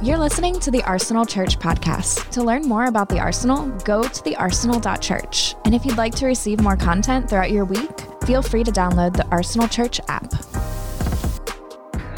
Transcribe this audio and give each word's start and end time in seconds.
You're 0.00 0.16
listening 0.16 0.60
to 0.60 0.70
the 0.70 0.80
Arsenal 0.84 1.26
Church 1.26 1.58
podcast. 1.58 2.30
To 2.30 2.44
learn 2.44 2.62
more 2.62 2.84
about 2.84 3.08
the 3.08 3.18
Arsenal, 3.18 3.66
go 3.80 4.04
to 4.04 4.22
thearsenal.church. 4.22 5.56
And 5.64 5.74
if 5.74 5.84
you'd 5.84 5.96
like 5.96 6.14
to 6.14 6.26
receive 6.26 6.60
more 6.60 6.76
content 6.76 7.28
throughout 7.28 7.50
your 7.50 7.64
week, 7.64 7.90
feel 8.24 8.40
free 8.40 8.62
to 8.62 8.70
download 8.70 9.16
the 9.16 9.26
Arsenal 9.26 9.66
Church 9.66 10.00
app. 10.06 10.32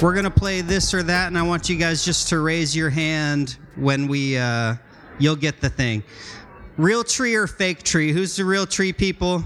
We're 0.03 0.13
going 0.13 0.25
to 0.25 0.31
play 0.31 0.61
this 0.61 0.93
or 0.93 1.03
that, 1.05 1.29
and 1.29 1.39
I 1.39 1.43
want 1.43 1.71
you 1.71 1.77
guys 1.77 2.05
just 2.05 2.29
to 2.29 2.41
raise 2.41 2.77
your 2.77 2.91
hand 2.91 3.57
when 3.77 4.09
we, 4.09 4.37
uh, 4.37 4.75
you'll 5.19 5.35
get 5.35 5.63
the 5.63 5.71
thing. 5.71 6.03
Real 6.77 7.03
tree 7.03 7.35
or 7.35 7.47
fake 7.47 7.83
tree? 7.83 8.13
Who's 8.13 8.37
the 8.37 8.45
real 8.45 8.67
tree 8.67 8.93
people? 8.93 9.43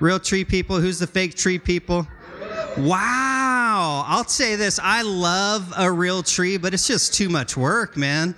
Real 0.00 0.18
tree 0.18 0.46
people? 0.46 0.80
Who's 0.80 1.00
the 1.00 1.06
fake 1.06 1.34
tree 1.34 1.58
people? 1.58 2.08
Wow. 2.78 3.27
I'll 4.10 4.24
say 4.24 4.56
this. 4.56 4.80
I 4.82 5.02
love 5.02 5.70
a 5.76 5.92
real 5.92 6.22
tree, 6.22 6.56
but 6.56 6.72
it's 6.72 6.86
just 6.86 7.12
too 7.12 7.28
much 7.28 7.58
work, 7.58 7.94
man. 7.94 8.34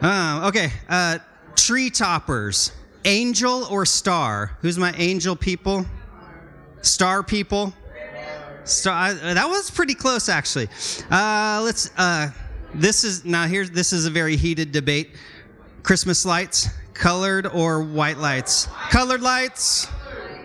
Uh, 0.00 0.44
okay. 0.46 0.70
Uh, 0.88 1.18
tree 1.56 1.90
toppers. 1.90 2.70
Angel 3.04 3.64
or 3.64 3.84
star? 3.84 4.56
Who's 4.62 4.78
my 4.78 4.92
angel 4.96 5.34
people? 5.34 5.84
Star 6.82 7.24
people? 7.24 7.74
Star. 8.62 8.94
I, 8.94 9.12
that 9.12 9.48
was 9.48 9.72
pretty 9.72 9.94
close, 9.94 10.28
actually. 10.28 10.68
Uh, 11.10 11.62
let's. 11.64 11.90
Uh, 11.98 12.30
this 12.72 13.02
is 13.02 13.24
now 13.24 13.48
here's 13.48 13.72
this 13.72 13.92
is 13.92 14.06
a 14.06 14.10
very 14.10 14.36
heated 14.36 14.70
debate. 14.70 15.16
Christmas 15.82 16.24
lights, 16.24 16.68
colored 16.94 17.48
or 17.48 17.82
white 17.82 18.18
lights? 18.18 18.68
Colored 18.90 19.22
lights, 19.22 19.86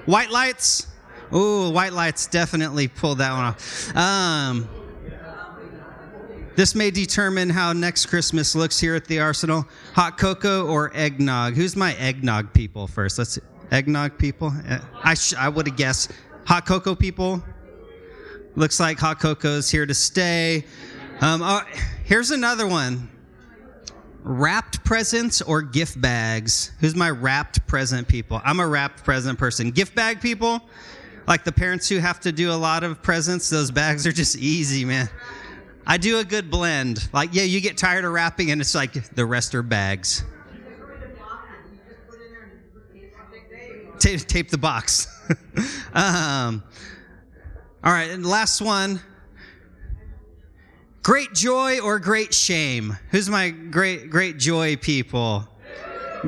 white 0.08 0.32
lights. 0.32 0.88
Ooh, 1.34 1.70
white 1.70 1.94
lights 1.94 2.28
definitely 2.28 2.88
pulled 2.88 3.20
that 3.20 3.32
one 3.32 3.44
off. 3.46 3.96
Um, 3.96 4.70
this 6.56 6.76
may 6.76 6.92
determine 6.92 7.50
how 7.50 7.74
next 7.74 8.06
Christmas 8.06 8.56
looks 8.56 8.80
here 8.80 8.96
at 8.96 9.06
the 9.06 9.20
Arsenal. 9.20 9.66
Hot 9.94 10.18
cocoa 10.18 10.68
or 10.68 10.92
eggnog? 10.96 11.56
Who's 11.56 11.76
my 11.76 11.96
eggnog 11.96 12.54
people 12.54 12.86
first? 12.86 13.18
Let's 13.18 13.40
eggnog 13.72 14.20
people. 14.20 14.54
Uh, 14.68 14.80
I 15.04 15.16
sh- 15.16 15.34
I 15.34 15.50
would 15.50 15.68
have 15.68 15.78
guessed 15.78 16.12
hot 16.46 16.68
cocoa 16.68 16.94
people. 16.94 17.44
Looks 18.56 18.80
like 18.80 19.00
hot 19.00 19.20
cocoa 19.20 19.58
is 19.58 19.72
here 19.72 19.88
to 19.88 19.96
stay. 19.96 20.66
Um, 21.22 21.42
uh, 21.42 21.62
here's 22.04 22.30
another 22.30 22.68
one. 22.68 23.10
Wrapped 24.22 24.86
presents 24.86 25.42
or 25.42 25.64
gift 25.64 26.00
bags? 26.00 26.72
Who's 26.80 26.96
my 26.96 27.10
wrapped 27.10 27.66
present 27.66 28.08
people? 28.08 28.42
I'm 28.46 28.60
a 28.60 28.68
wrapped 28.68 29.04
present 29.04 29.40
person. 29.40 29.72
Gift 29.72 29.96
bag 29.96 30.22
people? 30.22 30.62
Like 31.28 31.44
the 31.44 31.52
parents 31.52 31.88
who 31.88 32.00
have 32.00 32.20
to 32.22 32.32
do 32.32 32.52
a 32.52 32.56
lot 32.56 32.84
of 32.84 33.02
presents, 33.02 33.50
those 33.50 33.72
bags 33.72 34.06
are 34.06 34.12
just 34.12 34.38
easy, 34.38 34.86
man. 34.86 35.10
I 35.86 35.98
do 35.98 36.20
a 36.20 36.24
good 36.24 36.50
blend. 36.50 37.10
Like, 37.14 37.34
yeah, 37.34 37.44
you 37.44 37.62
get 37.62 37.78
tired 37.78 38.06
of 38.06 38.12
wrapping, 38.12 38.52
and 38.52 38.62
it's 38.62 38.76
like 38.76 38.94
the 39.16 39.26
rest 39.26 39.54
are 39.56 39.64
bags. 39.64 40.24
Tape, 44.00 44.20
tape 44.22 44.50
the 44.50 44.58
box. 44.58 45.08
um, 45.94 46.64
all 47.84 47.92
right, 47.92 48.10
and 48.12 48.26
last 48.26 48.62
one. 48.62 49.00
Great 51.04 51.34
joy 51.34 51.82
or 51.82 52.00
great 52.00 52.34
shame? 52.34 52.98
Who's 53.12 53.30
my 53.30 53.50
great 53.50 54.10
great 54.10 54.38
joy 54.38 54.78
people? 54.78 55.48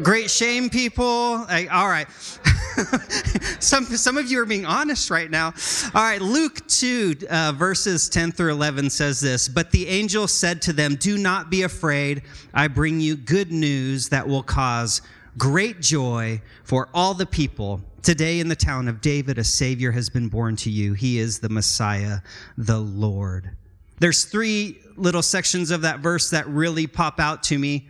Great 0.03 0.29
shame 0.29 0.69
people? 0.69 1.45
Like, 1.47 1.71
all 1.73 1.87
right. 1.87 2.07
some, 3.59 3.85
some 3.85 4.17
of 4.17 4.29
you 4.29 4.41
are 4.41 4.45
being 4.45 4.65
honest 4.65 5.09
right 5.09 5.31
now. 5.31 5.53
All 5.93 6.01
right, 6.01 6.21
Luke 6.21 6.67
2, 6.67 7.15
uh, 7.29 7.53
verses 7.55 8.09
10 8.09 8.33
through 8.33 8.51
11 8.51 8.89
says 8.89 9.21
this 9.21 9.47
But 9.47 9.71
the 9.71 9.87
angel 9.87 10.27
said 10.27 10.61
to 10.63 10.73
them, 10.73 10.95
Do 10.95 11.17
not 11.17 11.49
be 11.49 11.63
afraid. 11.63 12.23
I 12.53 12.67
bring 12.67 12.99
you 12.99 13.15
good 13.15 13.53
news 13.53 14.09
that 14.09 14.27
will 14.27 14.43
cause 14.43 15.01
great 15.37 15.79
joy 15.81 16.41
for 16.65 16.89
all 16.93 17.13
the 17.13 17.25
people. 17.25 17.79
Today 18.01 18.41
in 18.41 18.49
the 18.49 18.55
town 18.55 18.89
of 18.89 18.99
David, 18.99 19.37
a 19.37 19.43
Savior 19.43 19.91
has 19.91 20.09
been 20.09 20.27
born 20.27 20.57
to 20.57 20.69
you. 20.69 20.93
He 20.93 21.19
is 21.19 21.39
the 21.39 21.49
Messiah, 21.49 22.19
the 22.57 22.79
Lord. 22.79 23.51
There's 23.99 24.25
three 24.25 24.79
little 24.97 25.21
sections 25.21 25.71
of 25.71 25.81
that 25.81 26.01
verse 26.01 26.29
that 26.31 26.47
really 26.47 26.85
pop 26.85 27.19
out 27.19 27.43
to 27.43 27.57
me 27.57 27.87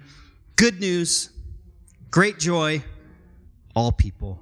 good 0.56 0.80
news, 0.80 1.32
great 2.16 2.40
joy, 2.40 2.82
all 3.76 3.92
people. 3.92 4.40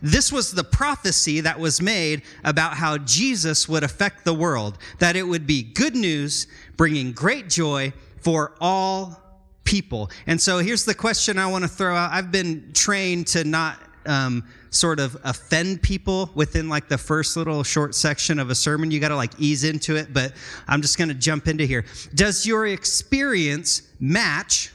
This 0.00 0.30
was 0.30 0.52
the 0.52 0.62
prophecy 0.62 1.40
that 1.40 1.58
was 1.58 1.82
made 1.82 2.22
about 2.44 2.74
how 2.74 2.96
Jesus 2.98 3.68
would 3.68 3.82
affect 3.82 4.24
the 4.24 4.32
world, 4.32 4.78
that 5.00 5.16
it 5.16 5.24
would 5.24 5.48
be 5.48 5.64
good 5.64 5.96
news, 5.96 6.46
bringing 6.76 7.10
great 7.10 7.48
joy 7.48 7.92
for 8.18 8.54
all 8.60 9.20
people. 9.64 10.08
And 10.28 10.40
so 10.40 10.58
here's 10.58 10.84
the 10.84 10.94
question 10.94 11.40
I 11.40 11.48
want 11.48 11.64
to 11.64 11.68
throw 11.68 11.96
out. 11.96 12.12
I've 12.12 12.30
been 12.30 12.70
trained 12.72 13.26
to 13.28 13.42
not 13.42 13.82
um, 14.06 14.44
sort 14.70 15.00
of 15.00 15.16
offend 15.24 15.82
people 15.82 16.30
within 16.36 16.68
like 16.68 16.88
the 16.88 16.98
first 16.98 17.36
little 17.36 17.64
short 17.64 17.96
section 17.96 18.38
of 18.38 18.48
a 18.48 18.54
sermon. 18.54 18.92
You 18.92 19.00
got 19.00 19.08
to 19.08 19.16
like 19.16 19.32
ease 19.40 19.64
into 19.64 19.96
it, 19.96 20.12
but 20.12 20.34
I'm 20.68 20.82
just 20.82 20.98
going 20.98 21.08
to 21.08 21.14
jump 21.14 21.48
into 21.48 21.64
here. 21.64 21.84
Does 22.14 22.46
your 22.46 22.68
experience 22.68 23.82
match 23.98 24.70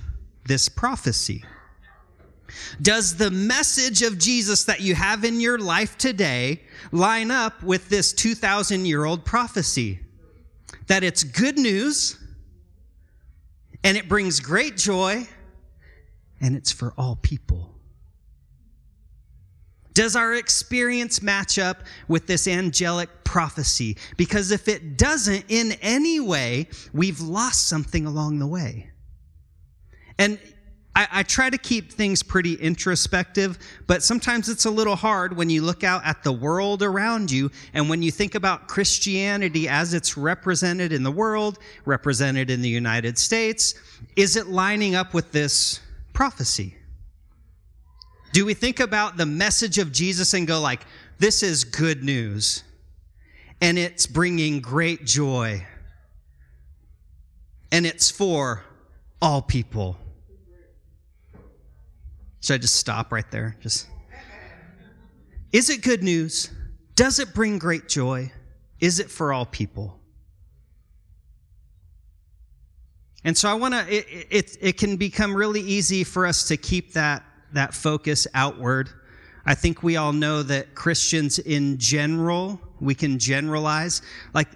this 0.46 0.69
prophecy? 0.69 1.44
Does 2.81 3.16
the 3.16 3.31
message 3.31 4.02
of 4.02 4.18
Jesus 4.18 4.66
that 4.66 4.81
you 4.81 4.96
have 4.96 5.24
in 5.24 5.40
your 5.40 5.57
life 5.57 5.97
today 5.97 6.62
line 6.91 7.31
up 7.31 7.63
with 7.63 7.90
this 7.90 8.13
2,000 8.13 8.85
year 8.85 9.06
old 9.06 9.25
prophecy? 9.25 10.00
That 10.88 11.03
it's 11.03 11.24
good 11.24 11.57
news 11.57 12.18
and 13.84 13.97
it 13.97 14.07
brings 14.09 14.40
great 14.40 14.78
joy 14.78 15.28
and 16.40 16.56
it's 16.56 16.72
for 16.72 16.94
all 16.97 17.16
people. 17.16 17.72
Does 19.94 20.16
our 20.16 20.34
experience 20.34 21.22
match 21.22 21.59
up 21.59 21.84
with 22.08 22.25
this 22.25 22.47
angelic 22.47 23.09
prophecy? 23.23 23.97
Because 24.16 24.52
if 24.52 24.68
it 24.68 24.97
doesn't 24.97 25.46
in 25.50 25.73
any 25.81 26.19
way, 26.19 26.68
we've 26.94 27.19
lost 27.19 27.68
something 27.68 28.06
along 28.06 28.40
the 28.40 28.47
way. 28.47 28.91
And 30.22 30.38
I, 30.96 31.08
I, 31.12 31.24
try 31.24 31.50
to 31.50 31.58
keep 31.58 31.92
things 31.92 32.22
pretty 32.22 32.54
introspective, 32.54 33.58
but 33.88 34.04
sometimes 34.04 34.50
it's 34.50 34.66
a 34.66 34.70
little 34.70 34.96
hard 34.96 35.36
when 35.36 35.50
you 35.50 35.64
look 35.64 35.84
out 35.84 36.06
at 36.06 36.22
the 36.22 36.32
world 36.32 36.84
around 36.84 37.32
you 37.32 37.50
and 37.74 37.90
when 37.90 38.04
you 38.04 38.12
think 38.12 38.36
about 38.36 38.68
Christianity 38.68 39.68
as 39.68 39.96
it's 39.96 40.16
represented 40.16 40.94
in 40.94 41.02
the 41.02 41.09
world, 41.09 41.58
represented 41.86 42.52
in 42.52 42.62
the 42.62 42.70
United 42.70 43.18
States. 43.18 43.74
Is 44.16 44.36
it 44.36 44.46
lining 44.46 44.94
up 44.94 45.16
with 45.16 45.32
this 45.32 45.80
prophecy? 46.14 46.76
Do 48.32 48.46
we 48.46 48.53
think 48.53 48.80
about 48.80 49.18
the 49.18 49.26
message 49.26 49.80
of 49.80 49.92
Jesus 49.92 50.36
and 50.36 50.46
go 50.46 50.62
like, 50.62 50.82
this 51.18 51.42
is 51.42 51.64
good 51.64 52.03
news 52.03 52.64
and 53.59 53.80
it's 53.80 54.06
bringing 54.06 54.59
great 54.62 55.03
joy 55.03 55.66
and 57.72 57.88
it's 57.88 58.12
for 58.12 58.64
all 59.20 59.42
people? 59.42 59.98
Should 62.41 62.56
I 62.56 62.57
just 62.57 62.75
stop 62.75 63.12
right 63.12 63.29
there? 63.31 63.56
Just 63.62 63.88
Is 65.52 65.69
it 65.69 65.81
good 65.84 66.03
news? 66.03 66.50
Does 66.96 67.19
it 67.19 67.34
bring 67.34 67.59
great 67.59 67.88
joy? 67.88 68.31
Is 68.79 69.00
it 69.00 69.09
for 69.09 69.31
all 69.31 69.46
people? 69.46 70.00
And 73.24 73.38
so 73.38 73.50
I 73.50 73.53
want 73.53 73.75
to 73.75 73.96
it, 73.96 74.28
it 74.31 74.57
it 74.59 74.78
can 74.78 74.97
become 74.97 75.35
really 75.35 75.62
easy 75.62 76.03
for 76.03 76.25
us 76.25 76.47
to 76.47 76.57
keep 76.57 76.94
that 76.94 77.24
that 77.53 77.75
focus 77.75 78.25
outward. 78.34 78.90
I 79.46 79.53
think 79.53 79.84
we 79.84 79.97
all 79.97 80.13
know 80.13 80.41
that 80.44 80.73
Christians 80.73 81.38
in 81.38 81.78
general, 81.78 82.59
we 82.79 82.96
can 82.96 83.19
generalize. 83.19 84.02
Like 84.34 84.47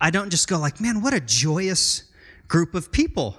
I 0.00 0.10
don't 0.10 0.30
just 0.30 0.48
go 0.48 0.58
like, 0.58 0.80
"Man, 0.80 1.02
what 1.02 1.12
a 1.12 1.20
joyous 1.20 2.04
group 2.48 2.74
of 2.74 2.90
people." 2.90 3.36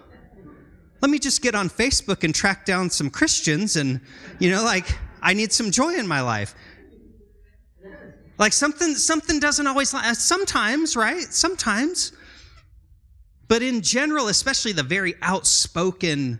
Let 1.01 1.11
me 1.11 1.19
just 1.19 1.41
get 1.41 1.55
on 1.55 1.69
Facebook 1.69 2.23
and 2.23 2.33
track 2.33 2.65
down 2.65 2.89
some 2.89 3.09
Christians 3.09 3.75
and, 3.75 4.01
you 4.39 4.49
know, 4.49 4.63
like, 4.63 4.97
I 5.21 5.33
need 5.33 5.51
some 5.51 5.71
joy 5.71 5.95
in 5.95 6.07
my 6.07 6.21
life. 6.21 6.55
Like 8.37 8.53
something, 8.53 8.95
something 8.95 9.39
doesn't 9.39 9.65
always, 9.65 9.93
uh, 9.93 10.13
sometimes, 10.13 10.95
right? 10.95 11.23
Sometimes. 11.23 12.11
But 13.47 13.61
in 13.61 13.81
general, 13.81 14.27
especially 14.27 14.71
the 14.71 14.83
very 14.83 15.15
outspoken 15.21 16.39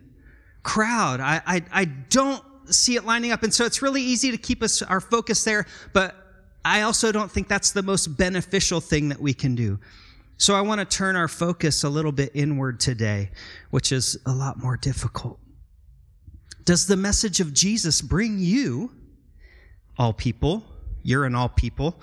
crowd, 0.63 1.19
I, 1.19 1.42
I, 1.46 1.62
I 1.72 1.86
don't 1.86 2.44
see 2.68 2.96
it 2.96 3.06
lining 3.06 3.31
up. 3.31 3.44
And 3.44 3.54
so 3.54 3.66
it's 3.66 3.81
really 3.81 4.02
easy 4.02 4.31
to 4.31 4.38
keep 4.38 4.63
us, 4.63 4.81
our 4.81 5.00
focus 5.00 5.44
there. 5.44 5.66
But 5.94 6.16
I 6.66 6.81
also 6.81 7.12
don't 7.12 7.31
think 7.31 7.48
that's 7.48 7.72
the 7.72 7.84
most 7.84 8.18
beneficial 8.18 8.81
thing 8.81 9.10
that 9.10 9.22
we 9.22 9.34
can 9.34 9.56
do. 9.56 9.80
So 10.38 10.54
I 10.54 10.62
want 10.62 10.80
to 10.80 10.86
turn 10.86 11.16
our 11.16 11.28
focus 11.28 11.84
a 11.84 11.90
little 11.90 12.12
bit 12.12 12.32
inward 12.34 12.80
today, 12.80 13.32
which 13.70 13.92
is 13.92 14.18
a 14.26 14.34
lot 14.34 14.58
more 14.58 14.76
difficult. 14.76 15.40
Does 16.66 16.88
the 16.88 16.98
message 16.98 17.40
of 17.40 17.54
Jesus 17.54 18.02
bring 18.02 18.40
you, 18.40 18.92
all 19.98 20.12
people, 20.12 20.64
you're 21.04 21.26
an 21.26 21.36
all 21.36 21.50
people, 21.50 22.00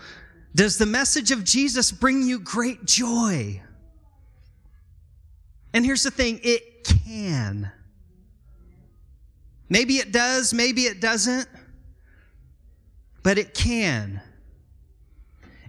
does 0.55 0.79
the 0.79 0.87
message 0.87 1.31
of 1.31 1.45
Jesus 1.45 1.91
bring 1.91 2.23
you 2.23 2.39
great 2.39 2.85
joy? 2.85 3.61
And 5.75 5.85
here's 5.85 6.03
the 6.03 6.11
thing 6.11 6.41
it 6.43 6.85
can. 6.85 7.71
Maybe 9.69 9.95
it 9.95 10.13
does, 10.13 10.53
maybe 10.53 10.83
it 10.83 11.01
doesn't, 11.01 11.49
but 13.23 13.39
it 13.39 13.55
can. 13.55 14.21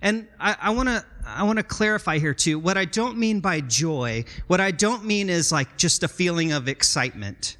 And 0.03 0.27
I, 0.37 0.69
want 0.71 0.89
to 0.89 1.03
I 1.25 1.43
want 1.43 1.59
to 1.59 1.63
clarify 1.63 2.19
here 2.19 2.33
too. 2.33 2.59
What 2.59 2.77
I 2.77 2.83
don't 2.83 3.17
mean 3.17 3.39
by 3.39 3.61
joy, 3.61 4.25
what 4.47 4.59
I 4.59 4.71
don't 4.71 5.05
mean 5.05 5.29
is 5.29 5.49
like 5.49 5.77
just 5.77 6.03
a 6.03 6.09
feeling 6.09 6.51
of 6.51 6.67
excitement 6.67 7.55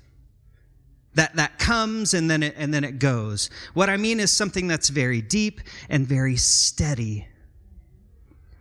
that 1.16 1.38
that 1.38 1.58
comes 1.58 2.14
and 2.14 2.30
then 2.30 2.44
it 2.44 2.56
and 2.58 2.74
then 2.74 2.84
it 2.84 3.00
goes. 3.00 3.50
What 3.74 3.90
I 3.90 3.96
mean 3.96 4.20
is 4.20 4.30
something 4.30 4.68
that's 4.68 4.90
very 4.90 5.22
deep 5.22 5.62
and 5.90 6.06
very 6.06 6.36
steady. 6.36 7.30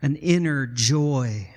An 0.00 0.14
inner 0.14 0.67
joy. 0.67 1.51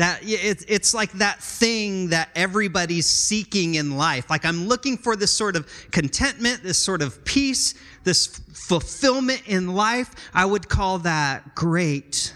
That 0.00 0.22
it, 0.22 0.64
it's 0.66 0.94
like 0.94 1.12
that 1.12 1.42
thing 1.42 2.08
that 2.08 2.30
everybody's 2.34 3.04
seeking 3.04 3.74
in 3.74 3.98
life. 3.98 4.30
Like 4.30 4.46
I'm 4.46 4.66
looking 4.66 4.96
for 4.96 5.14
this 5.14 5.30
sort 5.30 5.56
of 5.56 5.70
contentment, 5.90 6.62
this 6.62 6.78
sort 6.78 7.02
of 7.02 7.22
peace, 7.26 7.74
this 8.02 8.26
fulfillment 8.26 9.42
in 9.44 9.74
life. 9.74 10.14
I 10.32 10.46
would 10.46 10.70
call 10.70 11.00
that 11.00 11.54
great 11.54 12.34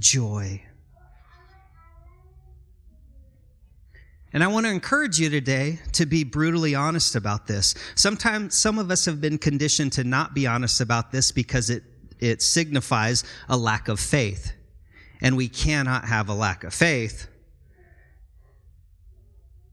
joy. 0.00 0.60
And 4.32 4.42
I 4.42 4.48
want 4.48 4.66
to 4.66 4.72
encourage 4.72 5.20
you 5.20 5.30
today 5.30 5.78
to 5.92 6.06
be 6.06 6.24
brutally 6.24 6.74
honest 6.74 7.14
about 7.14 7.46
this. 7.46 7.76
Sometimes 7.94 8.56
some 8.56 8.80
of 8.80 8.90
us 8.90 9.04
have 9.04 9.20
been 9.20 9.38
conditioned 9.38 9.92
to 9.92 10.02
not 10.02 10.34
be 10.34 10.48
honest 10.48 10.80
about 10.80 11.12
this 11.12 11.30
because 11.30 11.70
it, 11.70 11.84
it 12.18 12.42
signifies 12.42 13.22
a 13.48 13.56
lack 13.56 13.86
of 13.86 14.00
faith. 14.00 14.55
And 15.26 15.36
we 15.36 15.48
cannot 15.48 16.04
have 16.04 16.28
a 16.28 16.34
lack 16.34 16.62
of 16.62 16.72
faith. 16.72 17.26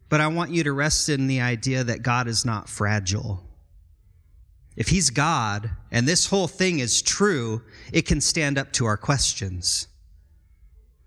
But 0.10 0.20
I 0.20 0.26
want 0.26 0.50
you 0.50 0.64
to 0.64 0.72
rest 0.74 1.10
in 1.10 1.28
the 1.28 1.42
idea 1.42 1.84
that 1.84 2.02
God 2.02 2.28
is 2.28 2.44
not 2.44 2.68
fragile. 2.68 3.44
If 4.76 4.88
He's 4.88 5.12
God 5.12 5.70
and 5.92 6.08
this 6.08 6.26
whole 6.26 6.48
thing 6.48 6.80
is 6.80 7.04
true, 7.04 7.62
it 7.92 8.08
can 8.08 8.20
stand 8.20 8.58
up 8.58 8.72
to 8.72 8.86
our 8.86 8.98
questions. 8.98 9.86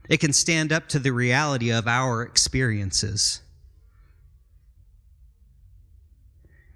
It 0.08 0.20
can 0.20 0.32
stand 0.32 0.72
up 0.72 0.86
to 0.90 1.00
the 1.00 1.10
reality 1.10 1.72
of 1.72 1.88
our 1.88 2.22
experiences. 2.22 3.42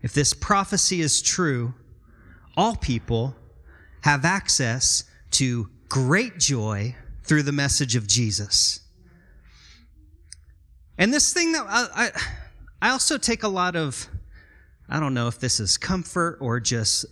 If 0.02 0.12
this 0.12 0.34
prophecy 0.34 1.02
is 1.02 1.22
true, 1.22 1.74
all 2.56 2.74
people 2.74 3.36
have 4.00 4.24
access 4.24 5.04
to 5.30 5.70
great 5.88 6.40
joy 6.40 6.96
through 7.24 7.42
the 7.42 7.52
message 7.52 7.96
of 7.96 8.06
Jesus. 8.06 8.80
And 10.98 11.12
this 11.14 11.32
thing 11.32 11.52
that 11.52 11.64
I, 11.68 11.86
I, 11.94 12.10
I 12.82 12.90
also 12.90 13.16
take 13.16 13.42
a 13.42 13.48
lot 13.48 13.76
of, 13.76 14.06
I 14.88 15.00
don't 15.00 15.14
know 15.14 15.28
if 15.28 15.38
this 15.38 15.60
is 15.60 15.76
comfort 15.76 16.38
or 16.40 16.60
just 16.60 17.06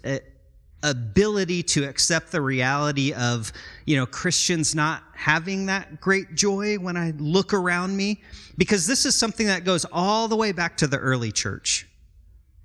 ability 0.82 1.62
to 1.62 1.84
accept 1.84 2.30
the 2.30 2.40
reality 2.40 3.12
of, 3.12 3.52
you 3.86 3.96
know, 3.96 4.06
Christians 4.06 4.74
not 4.74 5.02
having 5.14 5.66
that 5.66 6.00
great 6.00 6.34
joy 6.34 6.76
when 6.76 6.96
I 6.96 7.12
look 7.18 7.52
around 7.52 7.96
me, 7.96 8.22
because 8.56 8.86
this 8.86 9.04
is 9.04 9.14
something 9.14 9.46
that 9.46 9.64
goes 9.64 9.84
all 9.90 10.28
the 10.28 10.36
way 10.36 10.52
back 10.52 10.76
to 10.78 10.86
the 10.86 10.98
early 10.98 11.32
church. 11.32 11.88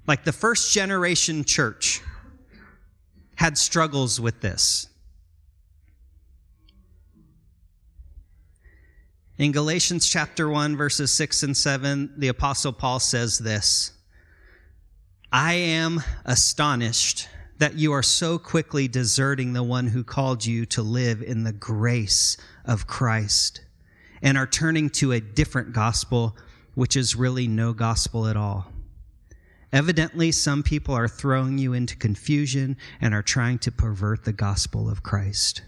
Like 0.05 0.23
the 0.25 0.33
first 0.33 0.73
generation 0.73 1.43
church 1.43 2.01
had 3.35 3.57
struggles 3.57 4.19
with 4.19 4.41
this. 4.41 4.87
In 9.43 9.51
Galatians 9.51 10.07
chapter 10.07 10.49
1, 10.49 10.77
verses 10.77 11.11
6 11.11 11.43
and 11.43 11.57
7, 11.57 12.13
the 12.15 12.29
Apostle 12.29 12.71
Paul 12.71 13.01
says 13.01 13.39
this 13.39 13.91
I 15.33 15.55
am 15.55 16.01
astonished 16.23 17.27
that 17.57 17.73
you 17.73 17.91
are 17.91 18.03
so 18.03 18.39
quickly 18.39 18.87
deserting 18.87 19.51
the 19.51 19.61
one 19.61 19.87
who 19.87 20.01
called 20.01 20.45
you 20.45 20.65
to 20.67 20.81
live 20.81 21.21
in 21.21 21.43
the 21.43 21.51
grace 21.51 22.37
of 22.63 22.87
Christ 22.87 23.59
and 24.21 24.37
are 24.37 24.47
turning 24.47 24.89
to 24.91 25.11
a 25.11 25.19
different 25.19 25.73
gospel, 25.73 26.37
which 26.73 26.95
is 26.95 27.17
really 27.17 27.45
no 27.45 27.73
gospel 27.73 28.27
at 28.27 28.37
all. 28.37 28.71
Evidently, 29.73 30.31
some 30.31 30.63
people 30.63 30.95
are 30.95 31.09
throwing 31.09 31.57
you 31.57 31.73
into 31.73 31.97
confusion 31.97 32.77
and 33.01 33.13
are 33.13 33.21
trying 33.21 33.59
to 33.59 33.73
pervert 33.73 34.23
the 34.23 34.31
gospel 34.31 34.89
of 34.89 35.03
Christ. 35.03 35.63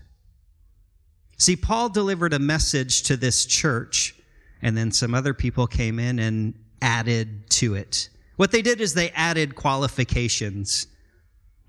See, 1.38 1.56
Paul 1.56 1.90
delivered 1.90 2.34
a 2.34 2.40
message 2.40 3.04
to 3.04 3.18
this 3.18 3.46
church, 3.46 4.16
and 4.62 4.78
then 4.78 4.92
some 4.92 5.14
other 5.14 5.34
people 5.34 5.68
came 5.68 6.00
in 6.00 6.20
and 6.20 6.54
added 6.82 7.50
to 7.52 7.76
it. 7.76 8.10
What 8.38 8.52
they 8.52 8.62
did 8.62 8.82
is 8.82 8.94
they 8.94 9.10
added 9.12 9.56
qualifications, 9.56 10.88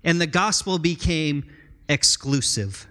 and 0.03 0.21
the 0.21 0.27
gospel 0.27 0.79
became 0.79 1.51
exclusive. 1.89 2.87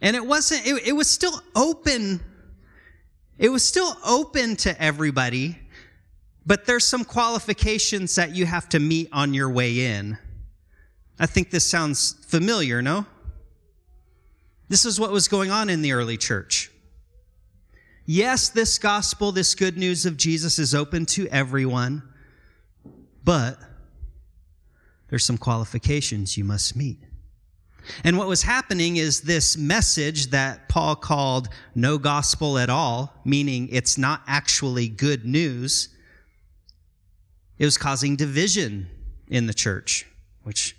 And 0.00 0.16
it 0.16 0.24
wasn't, 0.24 0.66
it, 0.66 0.88
it 0.88 0.92
was 0.92 1.08
still 1.08 1.40
open. 1.54 2.20
It 3.38 3.50
was 3.50 3.64
still 3.64 3.96
open 4.04 4.56
to 4.56 4.80
everybody, 4.80 5.58
but 6.46 6.66
there's 6.66 6.86
some 6.86 7.04
qualifications 7.04 8.14
that 8.14 8.34
you 8.34 8.46
have 8.46 8.68
to 8.70 8.78
meet 8.78 9.08
on 9.12 9.34
your 9.34 9.50
way 9.50 9.86
in. 9.86 10.18
I 11.20 11.26
think 11.26 11.50
this 11.50 11.66
sounds 11.66 12.14
familiar, 12.26 12.80
no? 12.80 13.04
This 14.70 14.86
is 14.86 14.98
what 14.98 15.12
was 15.12 15.28
going 15.28 15.50
on 15.50 15.68
in 15.68 15.82
the 15.82 15.92
early 15.92 16.16
church. 16.16 16.70
Yes, 18.06 18.48
this 18.48 18.78
gospel, 18.78 19.30
this 19.30 19.54
good 19.54 19.76
news 19.76 20.06
of 20.06 20.16
Jesus 20.16 20.58
is 20.58 20.74
open 20.74 21.04
to 21.06 21.28
everyone, 21.28 22.02
but 23.22 23.58
there's 25.10 25.24
some 25.24 25.36
qualifications 25.36 26.38
you 26.38 26.44
must 26.44 26.74
meet. 26.74 26.98
And 28.02 28.16
what 28.16 28.26
was 28.26 28.42
happening 28.42 28.96
is 28.96 29.20
this 29.20 29.58
message 29.58 30.28
that 30.28 30.70
Paul 30.70 30.96
called 30.96 31.50
no 31.74 31.98
gospel 31.98 32.56
at 32.56 32.70
all, 32.70 33.12
meaning 33.26 33.68
it's 33.70 33.98
not 33.98 34.22
actually 34.26 34.88
good 34.88 35.26
news, 35.26 35.90
it 37.58 37.66
was 37.66 37.76
causing 37.76 38.16
division 38.16 38.88
in 39.28 39.46
the 39.46 39.54
church, 39.54 40.06
which 40.44 40.76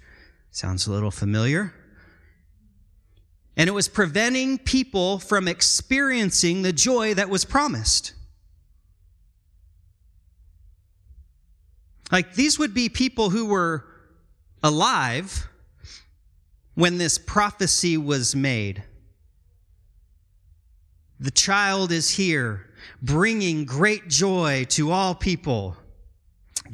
sounds 0.52 0.86
a 0.86 0.92
little 0.92 1.12
familiar. 1.12 1.74
And 3.58 3.68
it 3.68 3.74
was 3.74 3.88
preventing 3.88 4.58
people 4.58 5.20
from 5.20 5.48
experiencing 5.48 6.62
the 6.62 6.74
joy 6.74 7.14
that 7.14 7.30
was 7.30 7.46
promised. 7.46 8.14
Like 12.12 12.36
these 12.36 12.60
would 12.60 12.74
be 12.74 12.90
people 12.90 13.30
who 13.30 13.46
were 13.46 13.86
alive 14.62 15.48
when 16.76 16.98
this 16.98 17.18
prophecy 17.18 17.98
was 17.98 18.36
made. 18.36 18.84
The 21.20 21.32
child 21.32 21.92
is 21.92 22.10
here, 22.10 22.70
bringing 23.02 23.66
great 23.66 24.08
joy 24.08 24.66
to 24.70 24.92
all 24.92 25.14
people. 25.14 25.78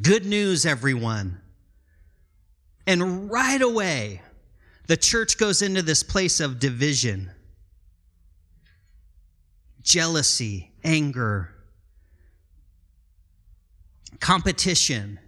Good 0.02 0.26
news, 0.26 0.66
everyone. 0.66 1.42
And 2.88 3.30
right 3.30 3.62
away, 3.62 4.22
the 4.88 4.96
church 4.96 5.38
goes 5.38 5.62
into 5.62 5.82
this 5.82 6.02
place 6.02 6.40
of 6.40 6.58
division, 6.58 7.30
jealousy, 9.82 10.72
anger, 10.86 11.54
competition. 14.22 15.20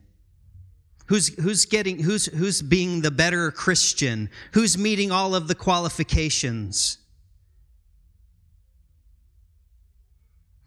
Who's, 1.07 1.35
who's 1.41 1.65
getting, 1.65 1.99
who's, 1.99 2.27
who's 2.27 2.61
being 2.61 3.01
the 3.01 3.11
better 3.11 3.51
Christian? 3.51 4.29
Who's 4.53 4.77
meeting 4.77 5.11
all 5.11 5.35
of 5.35 5.47
the 5.47 5.55
qualifications? 5.55 6.99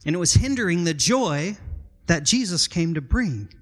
And 0.04 0.14
it 0.14 0.18
was 0.18 0.34
hindering 0.34 0.84
the 0.84 0.94
joy 0.94 1.56
that 2.06 2.24
Jesus 2.24 2.66
came 2.66 2.94
to 2.94 3.00
bring. 3.00 3.54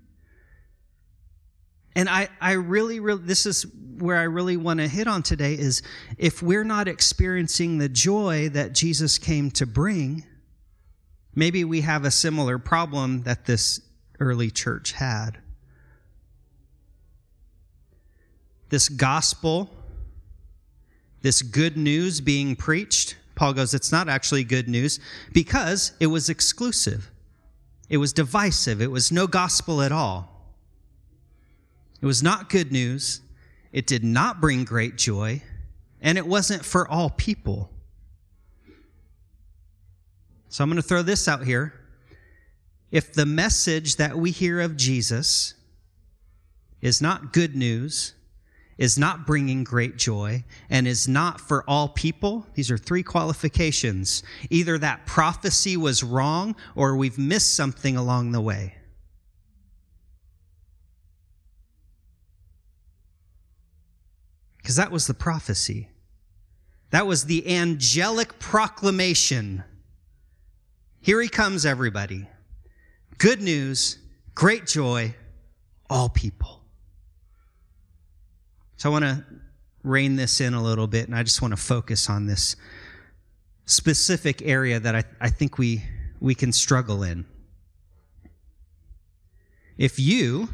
And 1.96 2.08
I, 2.08 2.28
I 2.40 2.52
really, 2.52 3.00
really, 3.00 3.22
this 3.22 3.46
is 3.46 3.66
where 3.98 4.16
I 4.16 4.24
really 4.24 4.56
want 4.56 4.80
to 4.80 4.88
hit 4.88 5.06
on 5.06 5.22
today 5.22 5.54
is 5.54 5.82
if 6.18 6.42
we're 6.42 6.64
not 6.64 6.88
experiencing 6.88 7.78
the 7.78 7.88
joy 7.88 8.48
that 8.50 8.72
Jesus 8.72 9.18
came 9.18 9.50
to 9.52 9.66
bring, 9.66 10.24
maybe 11.34 11.64
we 11.64 11.82
have 11.82 12.04
a 12.04 12.10
similar 12.10 12.58
problem 12.58 13.22
that 13.22 13.46
this 13.46 13.80
early 14.18 14.50
church 14.50 14.92
had. 14.92 15.38
This 18.68 18.88
gospel, 18.88 19.68
this 21.22 21.42
good 21.42 21.76
news 21.76 22.20
being 22.20 22.54
preached, 22.56 23.16
Paul 23.34 23.54
goes, 23.54 23.74
it's 23.74 23.90
not 23.90 24.08
actually 24.08 24.44
good 24.44 24.68
news 24.68 25.00
because 25.32 25.92
it 25.98 26.06
was 26.06 26.28
exclusive. 26.28 27.10
It 27.88 27.96
was 27.96 28.12
divisive. 28.12 28.80
It 28.80 28.90
was 28.90 29.10
no 29.10 29.26
gospel 29.26 29.82
at 29.82 29.92
all. 29.92 30.39
It 32.00 32.06
was 32.06 32.22
not 32.22 32.48
good 32.48 32.72
news. 32.72 33.20
It 33.72 33.86
did 33.86 34.02
not 34.02 34.40
bring 34.40 34.64
great 34.64 34.96
joy. 34.96 35.42
And 36.00 36.16
it 36.16 36.26
wasn't 36.26 36.64
for 36.64 36.88
all 36.88 37.10
people. 37.10 37.70
So 40.48 40.64
I'm 40.64 40.70
going 40.70 40.82
to 40.82 40.86
throw 40.86 41.02
this 41.02 41.28
out 41.28 41.44
here. 41.44 41.74
If 42.90 43.12
the 43.12 43.26
message 43.26 43.96
that 43.96 44.16
we 44.16 44.30
hear 44.30 44.60
of 44.60 44.76
Jesus 44.76 45.54
is 46.80 47.00
not 47.00 47.32
good 47.32 47.54
news, 47.54 48.14
is 48.76 48.98
not 48.98 49.26
bringing 49.26 49.62
great 49.62 49.96
joy, 49.96 50.42
and 50.70 50.88
is 50.88 51.06
not 51.06 51.40
for 51.40 51.62
all 51.68 51.88
people, 51.90 52.46
these 52.54 52.70
are 52.70 52.78
three 52.78 53.02
qualifications. 53.02 54.22
Either 54.48 54.78
that 54.78 55.04
prophecy 55.04 55.76
was 55.76 56.02
wrong 56.02 56.56
or 56.74 56.96
we've 56.96 57.18
missed 57.18 57.54
something 57.54 57.96
along 57.96 58.32
the 58.32 58.40
way. 58.40 58.74
Because 64.60 64.76
that 64.76 64.90
was 64.90 65.06
the 65.06 65.14
prophecy. 65.14 65.88
That 66.90 67.06
was 67.06 67.24
the 67.24 67.56
angelic 67.56 68.38
proclamation. 68.38 69.64
Here 71.00 71.20
he 71.20 71.28
comes, 71.28 71.64
everybody. 71.64 72.26
Good 73.18 73.40
news, 73.40 73.98
great 74.34 74.66
joy, 74.66 75.14
all 75.88 76.08
people. 76.08 76.62
So 78.76 78.88
I 78.88 78.92
want 78.92 79.04
to 79.04 79.24
rein 79.82 80.16
this 80.16 80.40
in 80.40 80.54
a 80.54 80.62
little 80.62 80.86
bit, 80.86 81.06
and 81.06 81.16
I 81.16 81.22
just 81.22 81.40
want 81.40 81.52
to 81.52 81.60
focus 81.62 82.10
on 82.10 82.26
this 82.26 82.56
specific 83.66 84.42
area 84.42 84.80
that 84.80 84.94
I, 84.94 85.04
I 85.20 85.30
think 85.30 85.58
we, 85.58 85.84
we 86.18 86.34
can 86.34 86.52
struggle 86.52 87.02
in. 87.02 87.24
If 89.78 89.98
you 89.98 90.48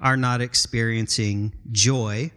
are 0.00 0.16
not 0.16 0.40
experiencing 0.40 1.54
joy 1.72 2.30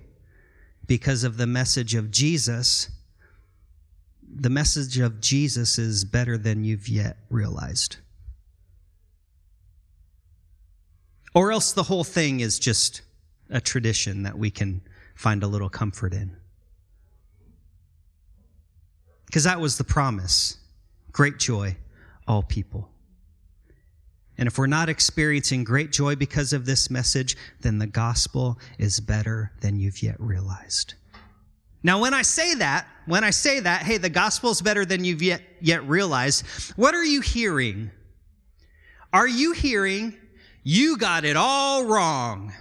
because 0.94 1.24
of 1.24 1.38
the 1.38 1.48
message 1.48 1.96
of 1.96 2.12
Jesus, 2.12 2.88
the 4.32 4.52
message 4.52 5.00
of 5.00 5.20
Jesus 5.20 5.80
is 5.80 6.06
better 6.06 6.38
than 6.38 6.64
you've 6.64 6.88
yet 6.88 7.18
realized. 7.32 7.98
Or 11.34 11.52
else 11.52 11.72
the 11.72 11.82
whole 11.82 12.04
thing 12.04 12.42
is 12.42 12.60
just 12.60 13.02
a 13.50 13.60
tradition 13.60 14.22
that 14.22 14.38
we 14.38 14.52
can 14.52 14.82
find 15.16 15.42
a 15.42 15.48
little 15.48 15.68
comfort 15.68 16.14
in. 16.14 16.36
Because 19.26 19.46
that 19.46 19.60
was 19.60 19.80
the 19.80 19.84
promise 19.84 20.58
great 21.12 21.40
joy, 21.40 21.76
all 22.28 22.44
people. 22.44 22.93
And 24.38 24.48
if 24.48 24.58
we're 24.58 24.68
not 24.68 24.90
experiencing 24.90 25.64
great 25.64 25.92
joy 25.92 26.16
because 26.16 26.54
of 26.54 26.66
this 26.66 26.90
message, 26.90 27.38
then 27.62 27.78
the 27.78 27.88
gospel 27.88 28.60
is 28.80 29.00
better 29.00 29.52
than 29.62 29.80
you've 29.80 30.02
yet 30.02 30.20
realized. 30.20 30.96
Now, 31.84 32.00
when 32.00 32.14
I 32.14 32.22
say 32.22 32.56
that, 32.56 32.88
when 33.06 33.24
I 33.24 33.30
say 33.30 33.60
that, 33.60 33.84
hey, 33.84 33.98
the 33.98 34.10
gospel 34.10 34.52
is 34.52 34.62
better 34.62 34.86
than 34.86 35.04
you've 35.04 35.22
yet, 35.22 35.42
yet 35.62 35.88
realized, 35.88 36.46
what 36.78 36.96
are 36.96 37.04
you 37.04 37.22
hearing? 37.22 37.92
Are 39.12 39.28
you 39.28 39.52
hearing, 39.52 40.16
you 40.64 40.98
got 40.98 41.26
it 41.26 41.36
all 41.36 41.86
wrong? 41.86 42.54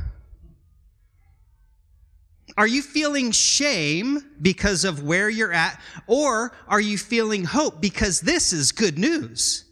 Are 2.58 2.66
you 2.66 2.82
feeling 2.82 3.30
shame 3.30 4.20
because 4.42 4.84
of 4.84 5.02
where 5.02 5.30
you're 5.30 5.52
at? 5.52 5.80
Or 6.06 6.52
are 6.68 6.80
you 6.80 6.98
feeling 6.98 7.44
hope 7.44 7.80
because 7.80 8.20
this 8.20 8.52
is 8.52 8.72
good 8.72 8.98
news? 8.98 9.64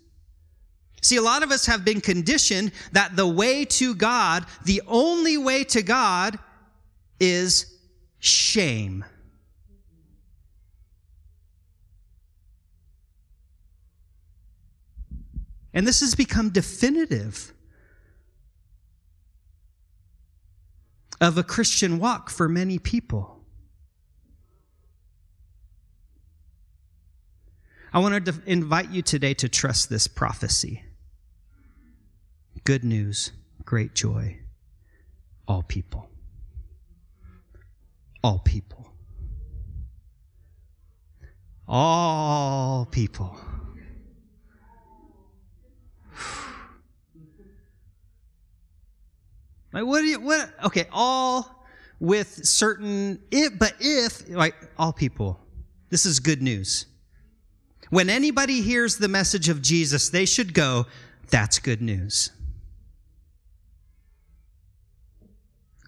See, 1.00 1.16
a 1.16 1.22
lot 1.22 1.42
of 1.42 1.50
us 1.50 1.66
have 1.66 1.84
been 1.84 2.00
conditioned 2.00 2.72
that 2.92 3.16
the 3.16 3.26
way 3.26 3.64
to 3.64 3.94
God, 3.94 4.44
the 4.64 4.82
only 4.86 5.38
way 5.38 5.64
to 5.64 5.82
God, 5.82 6.38
is 7.18 7.74
shame. 8.18 9.04
And 15.72 15.86
this 15.86 16.00
has 16.00 16.14
become 16.14 16.50
definitive 16.50 17.52
of 21.20 21.38
a 21.38 21.42
Christian 21.42 21.98
walk 21.98 22.28
for 22.28 22.48
many 22.48 22.78
people. 22.78 23.38
I 27.92 27.98
wanted 27.98 28.24
to 28.26 28.34
invite 28.46 28.90
you 28.90 29.02
today 29.02 29.34
to 29.34 29.48
trust 29.48 29.90
this 29.90 30.06
prophecy. 30.06 30.82
Good 32.70 32.84
news, 32.84 33.32
great 33.64 33.96
joy, 33.96 34.38
all 35.48 35.64
people. 35.64 36.08
All 38.22 38.38
people. 38.38 38.92
All 41.66 42.86
people. 42.86 43.36
Like 49.72 49.84
what 49.84 50.02
do 50.02 50.06
you 50.06 50.20
what 50.20 50.50
okay, 50.66 50.86
all 50.92 51.66
with 51.98 52.46
certain 52.46 53.18
if 53.32 53.58
but 53.58 53.74
if 53.80 54.28
like 54.28 54.54
all 54.78 54.92
people. 54.92 55.40
This 55.88 56.06
is 56.06 56.20
good 56.20 56.40
news. 56.40 56.86
When 57.88 58.08
anybody 58.08 58.62
hears 58.62 58.96
the 58.96 59.08
message 59.08 59.48
of 59.48 59.60
Jesus, 59.60 60.08
they 60.08 60.24
should 60.24 60.54
go, 60.54 60.86
that's 61.30 61.58
good 61.58 61.82
news. 61.82 62.30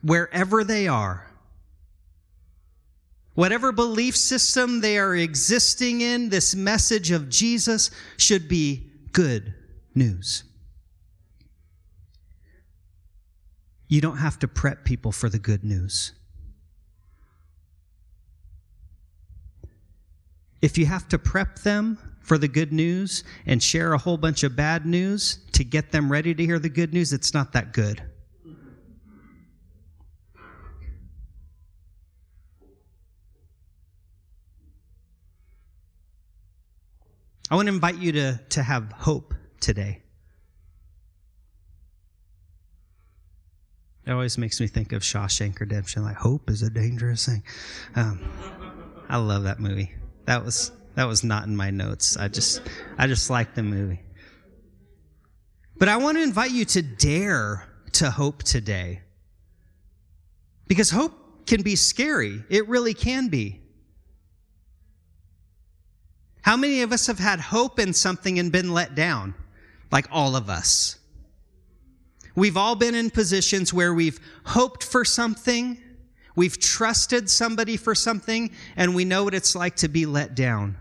Wherever 0.03 0.65
they 0.65 0.89
are, 0.89 1.27
whatever 3.35 3.73
belief 3.73 4.17
system 4.17 4.81
they 4.81 4.99
are 4.99 5.15
existing 5.15 6.01
in, 6.01 6.29
this 6.29 6.55
message 6.55 7.11
of 7.11 7.29
Jesus 7.29 7.91
should 8.17 8.49
be 8.49 8.91
good 9.13 9.55
news. 9.95 10.45
You 13.89 14.01
don't 14.01 14.17
have 14.17 14.39
to 14.41 14.49
prep 14.49 14.85
people 14.85 15.13
for 15.13 15.29
the 15.29 15.39
good 15.39 15.63
news. 15.63 16.13
If 20.63 20.79
you 20.79 20.87
have 20.87 21.09
to 21.09 21.19
prep 21.19 21.59
them 21.59 21.99
for 22.21 22.39
the 22.39 22.49
good 22.49 22.73
news 22.73 23.25
and 23.45 23.63
share 23.63 23.93
a 23.93 23.99
whole 23.99 24.17
bunch 24.17 24.45
of 24.45 24.57
bad 24.57 24.87
news 24.87 25.39
to 25.53 25.65
get 25.65 25.91
them 25.91 26.11
ready 26.11 26.35
to 26.35 26.45
hear 26.45 26.59
the 26.59 26.69
good 26.69 26.95
news, 26.95 27.13
it's 27.13 27.35
not 27.35 27.53
that 27.53 27.73
good. 27.73 28.03
I 37.53 37.55
want 37.55 37.69
to 37.69 37.75
invite 37.75 37.99
you 37.99 38.13
to, 38.13 38.41
to 38.49 38.63
have 38.63 38.91
hope 38.93 39.35
today. 39.61 40.01
It 44.07 44.11
always 44.11 44.39
makes 44.39 44.59
me 44.59 44.67
think 44.67 44.93
of 44.93 45.03
Shawshank 45.03 45.61
Redemption. 45.61 46.03
Like 46.03 46.17
hope 46.17 46.49
is 46.49 46.63
a 46.63 46.71
dangerous 46.71 47.27
thing. 47.27 47.43
Um, 47.95 48.27
I 49.07 49.19
love 49.19 49.43
that 49.43 49.61
movie. 49.61 49.93
That 50.25 50.43
was 50.43 50.73
that 50.95 51.05
was 51.05 51.25
not 51.25 51.45
in 51.45 51.55
my 51.55 51.71
notes. 51.71 52.17
I 52.17 52.29
just 52.29 52.63
I 52.97 53.07
just 53.07 53.29
like 53.29 53.55
the 53.55 53.63
movie. 53.63 54.01
But 55.77 55.89
I 55.89 55.99
want 55.99 56.17
to 56.17 56.23
invite 56.23 56.53
you 56.53 56.65
to 56.65 56.81
dare 56.81 57.69
to 57.93 58.11
hope 58.11 58.45
today. 58.45 59.03
Because 60.69 60.89
hope 60.89 61.45
can 61.47 61.61
be 61.61 61.77
scary. 61.77 62.43
It 62.49 62.67
really 62.67 62.95
can 62.95 63.29
be. 63.29 63.62
How 66.43 66.57
many 66.57 66.83
of 66.83 66.93
us 66.93 67.07
have 67.07 67.19
had 67.19 67.41
hope 67.41 67.79
in 67.79 67.93
something 67.93 68.39
and 68.39 68.51
been 68.53 68.73
let 68.73 68.95
down? 68.95 69.35
Like 69.91 70.07
all 70.11 70.37
of 70.37 70.51
us. 70.51 70.99
We've 72.35 72.57
all 72.57 72.75
been 72.75 72.95
in 72.95 73.11
positions 73.11 73.73
where 73.73 73.93
we've 73.93 74.19
hoped 74.45 74.85
for 74.85 75.05
something, 75.05 75.79
we've 76.35 76.59
trusted 76.59 77.29
somebody 77.29 77.77
for 77.77 77.95
something, 77.95 78.51
and 78.77 78.95
we 78.95 79.05
know 79.05 79.25
what 79.25 79.35
it's 79.35 79.55
like 79.55 79.77
to 79.77 79.89
be 79.89 80.07
let 80.07 80.35
down. 80.35 80.77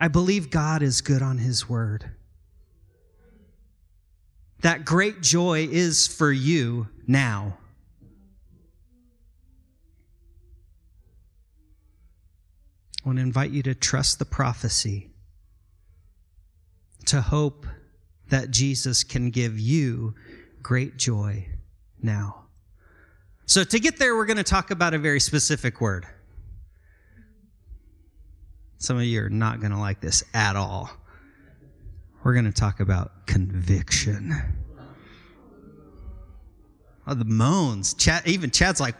I 0.00 0.08
believe 0.08 0.50
God 0.50 0.82
is 0.82 1.00
good 1.00 1.22
on 1.22 1.38
His 1.38 1.68
word. 1.68 2.10
That 4.62 4.84
great 4.84 5.22
joy 5.22 5.68
is 5.70 6.08
for 6.08 6.32
you 6.32 6.88
now. 7.06 7.58
I 13.04 13.08
want 13.08 13.18
to 13.18 13.22
invite 13.22 13.50
you 13.50 13.62
to 13.64 13.74
trust 13.74 14.18
the 14.18 14.24
prophecy 14.24 15.10
to 17.06 17.20
hope 17.20 17.66
that 18.28 18.50
Jesus 18.50 19.02
can 19.02 19.30
give 19.30 19.58
you 19.58 20.14
great 20.62 20.96
joy 20.96 21.48
now. 22.00 22.44
So, 23.46 23.64
to 23.64 23.80
get 23.80 23.98
there, 23.98 24.14
we're 24.14 24.26
going 24.26 24.36
to 24.36 24.44
talk 24.44 24.70
about 24.70 24.94
a 24.94 24.98
very 24.98 25.18
specific 25.18 25.80
word. 25.80 26.06
Some 28.78 28.96
of 28.96 29.02
you 29.02 29.24
are 29.24 29.28
not 29.28 29.60
going 29.60 29.72
to 29.72 29.78
like 29.78 30.00
this 30.00 30.22
at 30.32 30.56
all. 30.56 30.90
We're 32.22 32.34
going 32.34 32.44
to 32.46 32.52
talk 32.52 32.80
about 32.80 33.26
conviction. 33.26 34.32
Oh, 37.06 37.14
the 37.14 37.24
moans. 37.24 37.94
Chad, 37.94 38.26
even 38.26 38.52
Chad's 38.52 38.80
like, 38.80 38.94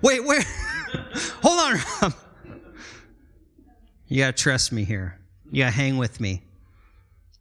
wait, 0.00 0.24
where? 0.24 0.42
hold 1.42 1.74
on. 2.02 2.12
You 4.08 4.24
got 4.24 4.36
to 4.36 4.42
trust 4.42 4.72
me 4.72 4.84
here. 4.84 5.18
You 5.50 5.64
got 5.64 5.70
to 5.70 5.76
hang 5.76 5.98
with 5.98 6.18
me. 6.20 6.42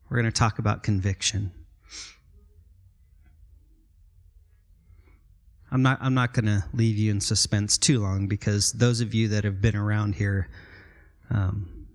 We're 0.10 0.18
going 0.22 0.32
to 0.32 0.38
talk 0.38 0.60
about 0.60 0.84
conviction. 0.84 1.52
I'm 5.72 5.82
not, 5.82 5.98
I'm 6.02 6.14
not 6.14 6.34
going 6.34 6.46
to 6.46 6.64
leave 6.74 6.98
you 6.98 7.12
in 7.12 7.20
suspense 7.20 7.78
too 7.78 8.00
long 8.00 8.28
because 8.28 8.72
those 8.74 9.02
of 9.02 9.14
you 9.14 9.30
that 9.30 9.44
have 9.44 9.62
been 9.62 9.76
around 9.76 10.16
here, 10.16 10.50
um, 11.30 11.88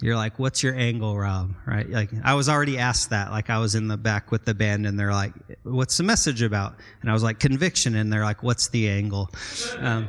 you're 0.00 0.14
like, 0.14 0.38
what's 0.38 0.62
your 0.62 0.76
angle, 0.76 1.16
Rob? 1.18 1.54
Right? 1.66 1.90
Like, 1.90 2.10
I 2.22 2.34
was 2.34 2.48
already 2.48 2.78
asked 2.78 3.10
that. 3.10 3.32
Like, 3.32 3.50
I 3.50 3.58
was 3.58 3.74
in 3.74 3.88
the 3.88 3.96
back 3.96 4.30
with 4.30 4.44
the 4.44 4.54
band 4.54 4.86
and 4.86 4.98
they're 4.98 5.12
like, 5.12 5.32
what's 5.64 5.96
the 5.96 6.04
message 6.04 6.40
about? 6.42 6.76
And 7.00 7.10
I 7.10 7.12
was 7.14 7.24
like, 7.24 7.40
conviction. 7.40 7.96
And 7.96 8.12
they're 8.12 8.24
like, 8.24 8.44
what's 8.44 8.68
the 8.68 8.88
angle? 8.88 9.28
Um, 9.78 10.08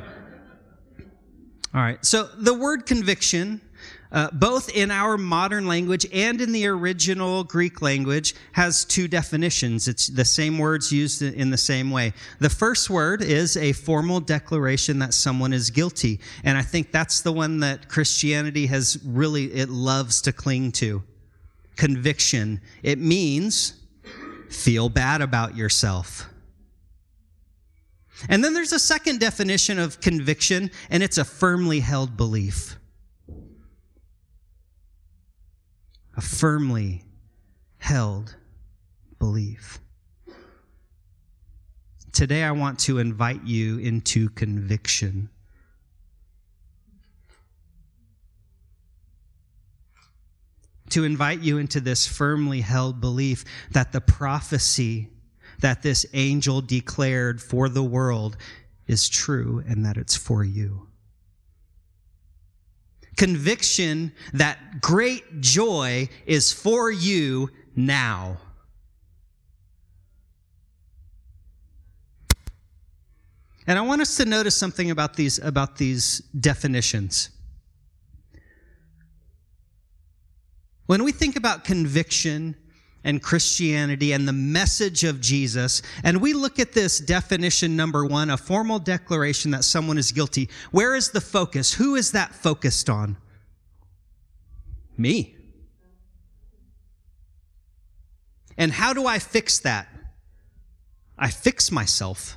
all 1.74 1.80
right. 1.80 2.04
So 2.04 2.24
the 2.24 2.54
word 2.54 2.86
conviction 2.86 3.60
uh, 4.12 4.28
both 4.32 4.70
in 4.70 4.90
our 4.90 5.16
modern 5.16 5.66
language 5.66 6.06
and 6.12 6.40
in 6.40 6.52
the 6.52 6.66
original 6.66 7.44
Greek 7.44 7.80
language, 7.80 8.34
has 8.52 8.84
two 8.84 9.06
definitions. 9.06 9.86
It's 9.86 10.08
the 10.08 10.24
same 10.24 10.58
words 10.58 10.90
used 10.90 11.22
in 11.22 11.50
the 11.50 11.58
same 11.58 11.90
way. 11.90 12.12
The 12.40 12.50
first 12.50 12.90
word 12.90 13.22
is 13.22 13.56
a 13.56 13.72
formal 13.72 14.20
declaration 14.20 14.98
that 14.98 15.14
someone 15.14 15.52
is 15.52 15.70
guilty. 15.70 16.20
And 16.44 16.58
I 16.58 16.62
think 16.62 16.90
that's 16.90 17.20
the 17.20 17.32
one 17.32 17.60
that 17.60 17.88
Christianity 17.88 18.66
has 18.66 18.98
really, 19.04 19.52
it 19.52 19.68
loves 19.68 20.22
to 20.22 20.32
cling 20.32 20.72
to. 20.72 21.02
Conviction. 21.76 22.60
It 22.82 22.98
means 22.98 23.74
feel 24.48 24.88
bad 24.88 25.22
about 25.22 25.56
yourself. 25.56 26.29
And 28.28 28.44
then 28.44 28.54
there's 28.54 28.72
a 28.72 28.78
second 28.78 29.20
definition 29.20 29.78
of 29.78 30.00
conviction, 30.00 30.70
and 30.90 31.02
it's 31.02 31.18
a 31.18 31.24
firmly 31.24 31.80
held 31.80 32.16
belief. 32.16 32.76
a 36.16 36.20
firmly 36.20 37.02
held 37.78 38.36
belief. 39.18 39.80
Today, 42.12 42.42
I 42.42 42.50
want 42.50 42.78
to 42.80 42.98
invite 42.98 43.46
you 43.46 43.78
into 43.78 44.28
conviction. 44.28 45.30
To 50.90 51.04
invite 51.04 51.40
you 51.40 51.56
into 51.56 51.80
this 51.80 52.06
firmly 52.06 52.60
held 52.60 53.00
belief 53.00 53.46
that 53.70 53.92
the 53.92 54.02
prophecy 54.02 55.08
that 55.60 55.82
this 55.82 56.06
angel 56.12 56.60
declared 56.60 57.40
for 57.40 57.68
the 57.68 57.82
world 57.82 58.36
is 58.86 59.08
true 59.08 59.62
and 59.68 59.84
that 59.84 59.96
it's 59.96 60.16
for 60.16 60.42
you 60.42 60.90
conviction 63.20 64.10
that 64.32 64.80
great 64.80 65.42
joy 65.42 66.08
is 66.24 66.54
for 66.54 66.90
you 66.90 67.50
now. 67.76 68.38
And 73.66 73.78
I 73.78 73.82
want 73.82 74.00
us 74.00 74.16
to 74.16 74.24
notice 74.24 74.56
something 74.56 74.90
about 74.90 75.16
these, 75.16 75.38
about 75.38 75.76
these 75.76 76.20
definitions. 76.40 77.28
When 80.86 81.04
we 81.04 81.12
think 81.12 81.36
about 81.36 81.64
conviction 81.64 82.56
and 83.04 83.22
Christianity 83.22 84.12
and 84.12 84.28
the 84.28 84.32
message 84.32 85.04
of 85.04 85.20
Jesus. 85.20 85.82
And 86.04 86.20
we 86.20 86.32
look 86.32 86.58
at 86.58 86.72
this 86.72 86.98
definition 86.98 87.76
number 87.76 88.04
one, 88.04 88.30
a 88.30 88.36
formal 88.36 88.78
declaration 88.78 89.50
that 89.52 89.64
someone 89.64 89.98
is 89.98 90.12
guilty. 90.12 90.48
Where 90.70 90.94
is 90.94 91.10
the 91.10 91.20
focus? 91.20 91.74
Who 91.74 91.94
is 91.94 92.12
that 92.12 92.34
focused 92.34 92.90
on? 92.90 93.16
Me. 94.96 95.34
And 98.58 98.70
how 98.70 98.92
do 98.92 99.06
I 99.06 99.18
fix 99.18 99.60
that? 99.60 99.88
I 101.18 101.30
fix 101.30 101.72
myself. 101.72 102.36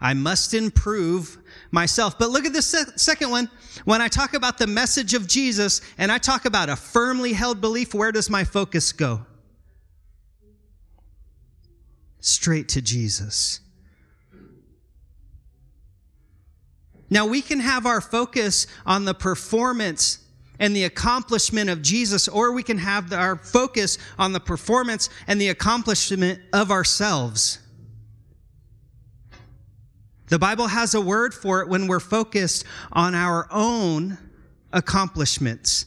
I 0.00 0.14
must 0.14 0.54
improve 0.54 1.38
myself. 1.70 2.18
But 2.18 2.30
look 2.30 2.44
at 2.44 2.52
the 2.52 2.62
se- 2.62 2.92
second 2.96 3.30
one. 3.30 3.50
When 3.84 4.00
I 4.00 4.08
talk 4.08 4.34
about 4.34 4.58
the 4.58 4.66
message 4.66 5.14
of 5.14 5.28
Jesus 5.28 5.80
and 5.98 6.10
I 6.10 6.18
talk 6.18 6.44
about 6.44 6.68
a 6.68 6.76
firmly 6.76 7.32
held 7.34 7.60
belief, 7.60 7.94
where 7.94 8.10
does 8.10 8.28
my 8.28 8.44
focus 8.44 8.92
go? 8.92 9.26
Straight 12.22 12.68
to 12.70 12.80
Jesus. 12.80 13.60
Now, 17.10 17.26
we 17.26 17.42
can 17.42 17.60
have 17.60 17.84
our 17.84 18.00
focus 18.00 18.66
on 18.86 19.04
the 19.04 19.12
performance 19.12 20.18
and 20.58 20.74
the 20.74 20.84
accomplishment 20.84 21.68
of 21.68 21.82
Jesus, 21.82 22.26
or 22.26 22.52
we 22.52 22.62
can 22.62 22.78
have 22.78 23.12
our 23.12 23.36
focus 23.36 23.98
on 24.18 24.32
the 24.32 24.40
performance 24.40 25.10
and 25.26 25.38
the 25.38 25.48
accomplishment 25.48 26.40
of 26.54 26.70
ourselves. 26.70 27.58
The 30.28 30.38
Bible 30.38 30.68
has 30.68 30.94
a 30.94 31.00
word 31.02 31.34
for 31.34 31.60
it 31.60 31.68
when 31.68 31.86
we're 31.86 32.00
focused 32.00 32.64
on 32.92 33.14
our 33.14 33.46
own 33.50 34.16
accomplishments. 34.72 35.84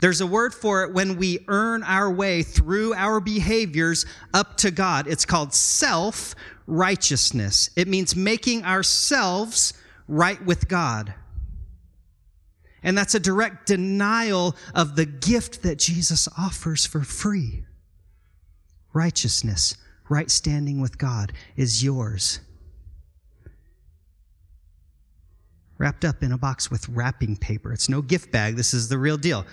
There's 0.00 0.20
a 0.20 0.26
word 0.26 0.54
for 0.54 0.84
it 0.84 0.92
when 0.92 1.16
we 1.16 1.44
earn 1.48 1.82
our 1.82 2.10
way 2.10 2.42
through 2.42 2.94
our 2.94 3.18
behaviors 3.20 4.06
up 4.32 4.56
to 4.58 4.70
God. 4.70 5.08
It's 5.08 5.24
called 5.24 5.52
self 5.52 6.34
righteousness. 6.66 7.70
It 7.74 7.88
means 7.88 8.14
making 8.14 8.64
ourselves 8.64 9.72
right 10.06 10.42
with 10.44 10.68
God. 10.68 11.14
And 12.82 12.96
that's 12.96 13.16
a 13.16 13.20
direct 13.20 13.66
denial 13.66 14.54
of 14.72 14.94
the 14.94 15.04
gift 15.04 15.62
that 15.62 15.78
Jesus 15.78 16.28
offers 16.38 16.86
for 16.86 17.02
free. 17.02 17.64
Righteousness, 18.92 19.76
right 20.08 20.30
standing 20.30 20.80
with 20.80 20.96
God 20.96 21.32
is 21.56 21.82
yours. 21.82 22.38
Wrapped 25.76 26.04
up 26.04 26.22
in 26.22 26.32
a 26.32 26.38
box 26.38 26.70
with 26.70 26.88
wrapping 26.88 27.36
paper. 27.36 27.72
It's 27.72 27.88
no 27.88 28.00
gift 28.00 28.30
bag. 28.30 28.56
This 28.56 28.74
is 28.74 28.88
the 28.88 28.98
real 28.98 29.16
deal. 29.16 29.44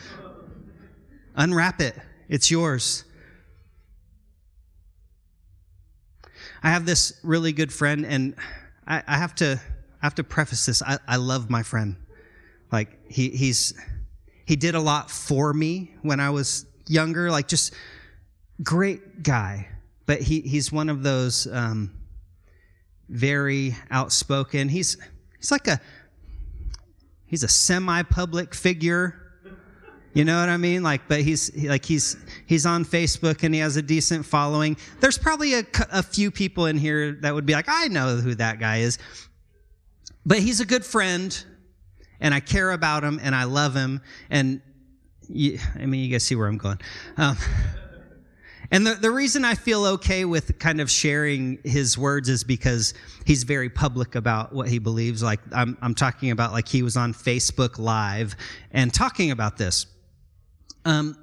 Unwrap 1.35 1.81
it, 1.81 1.95
it's 2.29 2.49
yours. 2.49 3.03
I 6.63 6.69
have 6.69 6.85
this 6.85 7.19
really 7.23 7.51
good 7.51 7.71
friend, 7.71 8.05
and 8.05 8.35
I, 8.87 9.03
I 9.05 9.17
have 9.17 9.35
to 9.35 9.59
I 10.01 10.05
have 10.05 10.15
to 10.15 10.23
preface 10.23 10.65
this. 10.65 10.81
I, 10.81 10.97
I 11.07 11.17
love 11.17 11.49
my 11.49 11.61
friend. 11.61 11.97
Like 12.71 12.97
he 13.11 13.29
he's 13.29 13.73
he 14.45 14.55
did 14.55 14.75
a 14.75 14.79
lot 14.79 15.11
for 15.11 15.53
me 15.53 15.93
when 16.01 16.19
I 16.19 16.29
was 16.29 16.65
younger. 16.87 17.29
Like 17.29 17.47
just 17.47 17.73
great 18.63 19.21
guy, 19.23 19.67
but 20.05 20.21
he 20.21 20.41
he's 20.41 20.71
one 20.71 20.89
of 20.89 21.03
those 21.03 21.47
um, 21.47 21.91
very 23.09 23.75
outspoken. 23.91 24.69
He's 24.69 24.97
he's 25.37 25.51
like 25.51 25.67
a 25.67 25.79
he's 27.25 27.43
a 27.43 27.47
semi-public 27.47 28.55
figure 28.55 29.24
you 30.15 30.23
know 30.23 30.39
what 30.39 30.47
I 30.47 30.55
mean? 30.55 30.81
Like, 30.81 31.09
but 31.09 31.21
he's 31.21 31.53
like 31.65 31.83
he's 31.83 32.15
he's 32.45 32.65
on 32.65 32.85
Facebook 32.85 33.43
and 33.43 33.53
he 33.53 33.59
has 33.59 33.75
a 33.75 33.81
decent 33.81 34.25
following. 34.25 34.77
There's 35.01 35.17
probably 35.17 35.55
a, 35.55 35.65
a 35.91 36.01
few 36.01 36.31
people 36.31 36.67
in 36.67 36.77
here 36.77 37.19
that 37.21 37.35
would 37.35 37.45
be 37.45 37.51
like, 37.51 37.65
I 37.67 37.89
know 37.89 38.15
who 38.15 38.33
that 38.35 38.57
guy 38.61 38.77
is. 38.77 38.97
But 40.25 40.39
he's 40.39 40.61
a 40.61 40.65
good 40.65 40.85
friend, 40.85 41.37
and 42.21 42.33
I 42.33 42.39
care 42.39 42.71
about 42.71 43.03
him 43.03 43.19
and 43.21 43.35
I 43.35 43.43
love 43.43 43.75
him. 43.75 43.99
And 44.29 44.61
you, 45.27 45.59
I 45.75 45.85
mean, 45.85 46.01
you 46.01 46.09
guys 46.09 46.23
see 46.23 46.35
where 46.35 46.47
I'm 46.47 46.57
going. 46.57 46.79
Um, 47.17 47.37
and 48.71 48.87
the, 48.87 48.93
the 48.93 49.11
reason 49.11 49.43
I 49.43 49.55
feel 49.55 49.83
okay 49.85 50.23
with 50.23 50.57
kind 50.59 50.79
of 50.79 50.89
sharing 50.89 51.59
his 51.65 51.97
words 51.97 52.29
is 52.29 52.45
because 52.45 52.93
he's 53.25 53.43
very 53.43 53.69
public 53.69 54.15
about 54.15 54.53
what 54.53 54.69
he 54.69 54.79
believes. 54.79 55.21
Like 55.21 55.41
I'm, 55.51 55.77
I'm 55.81 55.93
talking 55.93 56.31
about 56.31 56.53
like 56.53 56.69
he 56.69 56.83
was 56.83 56.95
on 56.95 57.13
Facebook 57.13 57.77
Live 57.77 58.37
and 58.71 58.93
talking 58.93 59.31
about 59.31 59.57
this. 59.57 59.87
Um, 60.85 61.17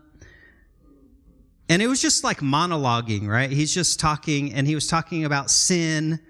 and 1.69 1.81
it 1.81 1.87
was 1.87 2.03
just 2.03 2.25
like 2.25 2.41
monologuing, 2.41 3.27
right? 3.27 3.51
He's 3.51 3.73
just 3.73 3.99
talking, 3.99 4.53
and 4.53 4.67
he 4.67 4.75
was 4.75 4.87
talking 4.87 5.25
about 5.25 5.51
sin 5.51 6.21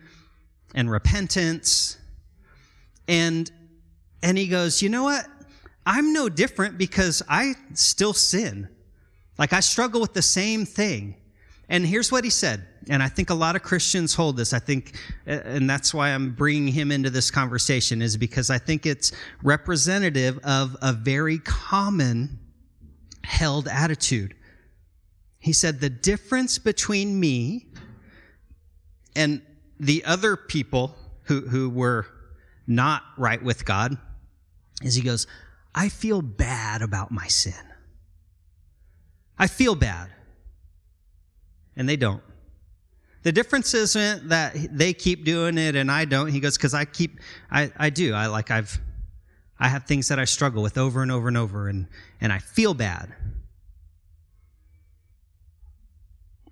and 0.75 0.91
repentance. 0.91 1.97
And 3.09 3.51
and 4.23 4.39
he 4.39 4.47
goes, 4.47 4.83
you 4.83 4.89
know 4.89 5.03
what? 5.03 5.27
I'm 5.85 6.13
no 6.13 6.29
different 6.29 6.79
because 6.79 7.23
I 7.29 7.55
still 7.75 8.13
sin. 8.13 8.69
Like 9.37 9.53
I 9.53 9.59
struggle 9.61 10.01
with 10.01 10.13
the 10.13 10.23
same 10.23 10.65
thing. 10.65 11.17
And 11.69 11.85
here's 11.85 12.13
what 12.13 12.23
he 12.23 12.31
said. 12.31 12.65
And 12.89 13.03
I 13.03 13.09
think 13.09 13.31
a 13.31 13.35
lot 13.35 13.57
of 13.57 13.63
Christians 13.63 14.15
hold 14.15 14.37
this. 14.37 14.53
I 14.53 14.59
think, 14.59 14.97
and 15.27 15.69
that's 15.69 15.93
why 15.95 16.11
I'm 16.11 16.35
bringing 16.35 16.73
him 16.73 16.93
into 16.93 17.11
this 17.11 17.31
conversation, 17.31 18.03
is 18.03 18.17
because 18.17 18.51
I 18.51 18.59
think 18.59 18.87
it's 18.87 19.11
representative 19.43 20.39
of 20.45 20.77
a 20.83 20.93
very 20.93 21.39
common 21.39 22.39
held 23.25 23.69
attitude. 23.69 24.35
He 25.39 25.53
said, 25.53 25.81
The 25.81 25.91
difference 25.91 26.59
between 26.59 27.19
me 27.19 27.67
and 29.15 29.43
the 29.79 30.05
other 30.05 30.37
people 30.37 30.97
who, 31.25 31.41
who 31.41 31.69
were 31.69 32.07
not 32.67 33.03
right 33.17 33.43
with 33.43 33.65
God 33.65 33.97
is 34.83 34.95
he 34.95 35.03
goes, 35.03 35.27
I 35.75 35.89
feel 35.89 36.23
bad 36.23 36.83
about 36.83 37.11
my 37.11 37.27
sin. 37.27 37.55
I 39.39 39.47
feel 39.47 39.75
bad. 39.75 40.11
And 41.77 41.89
they 41.89 41.97
don't. 41.97 42.23
The 43.23 43.33
difference 43.33 43.73
isn't 43.73 44.29
that 44.29 44.55
they 44.71 44.93
keep 44.93 45.25
doing 45.25 45.57
it 45.57 45.77
and 45.77 45.91
I 45.91 46.05
don't. 46.05 46.29
He 46.29 46.41
goes, 46.41 46.57
because 46.57 46.75
I 46.75 46.85
keep, 46.85 47.19
I, 47.51 47.71
I 47.77 47.91
do. 47.91 48.15
I 48.15 48.27
like, 48.27 48.51
I've, 48.51 48.81
I 49.63 49.69
have 49.69 49.85
things 49.85 50.09
that 50.09 50.19
I 50.19 50.25
struggle 50.25 50.61
with 50.61 50.77
over 50.77 51.03
and 51.03 51.13
over 51.13 51.29
and 51.29 51.37
over 51.37 51.69
and, 51.69 51.87
and 52.21 52.33
I 52.33 52.41
feel 52.41 52.75
bad. 52.75 53.15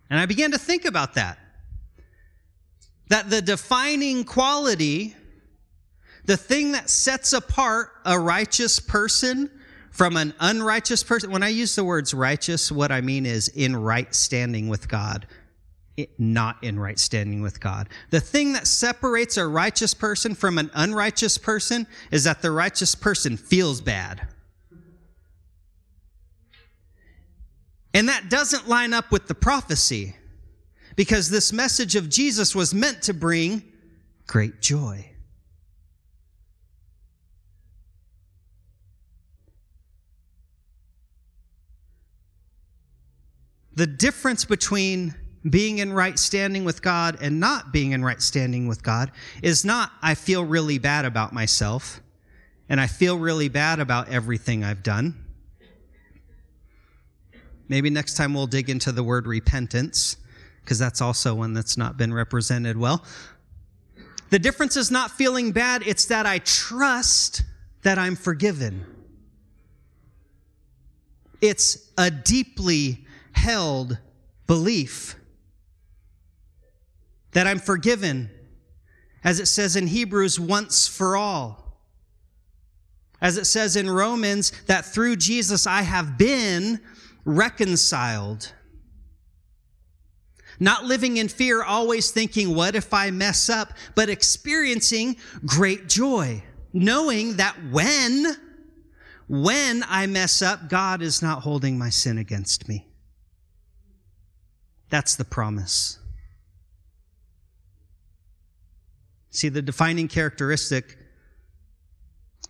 And 0.09 0.21
I 0.21 0.27
began 0.27 0.53
to 0.53 0.59
think 0.59 0.85
about 0.85 1.15
that. 1.15 1.37
That 3.09 3.29
the 3.29 3.43
defining 3.43 4.23
quality, 4.23 5.17
the 6.25 6.37
thing 6.37 6.71
that 6.71 6.89
sets 6.89 7.33
apart 7.33 7.91
a 8.07 8.17
righteous 8.17 8.79
person 8.79 9.51
from 9.91 10.17
an 10.17 10.33
unrighteous 10.39 11.03
person, 11.03 11.33
when 11.33 11.43
I 11.43 11.49
use 11.49 11.75
the 11.75 11.83
words 11.83 12.15
righteous, 12.15 12.71
what 12.71 12.93
I 12.93 13.01
mean 13.01 13.27
is 13.27 13.49
in 13.49 13.75
right 13.75 14.15
standing 14.15 14.69
with 14.69 14.89
God, 14.89 15.27
not 16.19 16.63
in 16.63 16.79
right 16.79 16.99
standing 16.99 17.43
with 17.43 17.61
God. 17.61 17.89
The 18.11 18.21
thing 18.21 18.53
that 18.55 18.67
separates 18.67 19.37
a 19.37 19.47
righteous 19.47 19.95
person 19.95 20.35
from 20.35 20.59
an 20.59 20.71
unrighteous 20.75 21.39
person 21.39 21.87
is 22.11 22.25
that 22.25 22.43
the 22.43 22.51
righteous 22.51 22.95
person 22.95 23.37
feels 23.37 23.81
bad. 23.81 24.29
And 27.93 28.09
that 28.09 28.31
doesn't 28.31 28.69
line 28.69 28.95
up 28.95 29.11
with 29.11 29.27
the 29.27 29.35
prophecy 29.35 30.15
because 30.97 31.29
this 31.29 31.53
message 31.53 31.97
of 31.97 32.09
Jesus 32.09 32.55
was 32.55 32.73
meant 32.73 33.03
to 33.03 33.15
bring 33.15 33.63
great 34.27 34.61
joy. 34.61 35.11
The 43.75 43.87
difference 43.87 44.45
between 44.45 45.15
being 45.49 45.79
in 45.79 45.93
right 45.93 46.19
standing 46.19 46.65
with 46.65 46.83
God 46.83 47.19
and 47.21 47.41
not 47.41 47.73
being 47.73 47.93
in 47.93 48.05
right 48.05 48.21
standing 48.21 48.67
with 48.69 48.83
God 48.83 49.11
is 49.43 49.65
not, 49.65 49.91
I 50.03 50.15
feel 50.15 50.45
really 50.45 50.79
bad 50.79 51.05
about 51.05 51.33
myself 51.33 52.01
and 52.69 52.81
I 52.81 52.87
feel 52.87 53.19
really 53.19 53.49
bad 53.49 53.81
about 53.81 54.09
everything 54.11 54.63
I've 54.63 54.83
done. 54.83 55.25
Maybe 57.69 57.89
next 57.89 58.15
time 58.15 58.35
we'll 58.35 58.47
dig 58.47 58.69
into 58.69 58.93
the 58.93 59.03
word 59.03 59.27
repentance, 59.27 60.17
because 60.63 60.79
that's 60.79 61.01
also 61.01 61.35
one 61.35 61.55
that's 61.55 61.77
not 61.77 61.97
been 61.97 62.13
represented 62.13 62.77
well. 62.77 63.05
The 64.31 64.39
difference 64.39 64.77
is 64.77 64.91
not 64.91 65.11
feeling 65.11 65.53
bad, 65.53 65.83
it's 65.87 66.07
that 66.07 66.27
I 66.27 66.39
trust 66.39 67.43
that 67.83 67.99
I'm 67.99 68.15
forgiven. 68.15 68.85
It's 71.41 71.91
a 71.97 72.11
deeply 72.11 73.07
held 73.33 73.99
belief 74.47 75.17
that 77.33 77.47
I'm 77.47 77.59
forgiven, 77.59 78.31
as 79.23 79.41
it 79.41 79.47
says 79.47 79.77
in 79.77 79.87
Hebrews, 79.87 80.41
once 80.41 80.89
for 80.89 81.17
all. 81.17 81.79
As 83.21 83.37
it 83.37 83.45
says 83.45 83.77
in 83.77 83.89
Romans, 83.89 84.51
that 84.67 84.85
through 84.85 85.17
Jesus 85.17 85.67
I 85.67 85.83
have 85.83 86.17
been 86.17 86.81
reconciled. 87.25 88.53
Not 90.59 90.85
living 90.85 91.17
in 91.17 91.29
fear, 91.29 91.63
always 91.63 92.11
thinking, 92.11 92.55
what 92.55 92.75
if 92.75 92.93
I 92.93 93.11
mess 93.11 93.49
up, 93.49 93.73
but 93.95 94.11
experiencing 94.11 95.17
great 95.47 95.89
joy, 95.89 96.43
knowing 96.73 97.37
that 97.37 97.57
when, 97.71 98.37
when 99.29 99.83
I 99.89 100.07
mess 100.07 100.43
up, 100.43 100.69
God 100.69 101.01
is 101.01 101.23
not 101.23 101.43
holding 101.43 101.79
my 101.79 101.89
sin 101.89 102.19
against 102.19 102.69
me. 102.69 102.87
That's 104.91 105.15
the 105.15 105.25
promise. 105.25 105.99
See, 109.31 109.49
the 109.49 109.63
defining 109.63 110.09
characteristic 110.09 110.99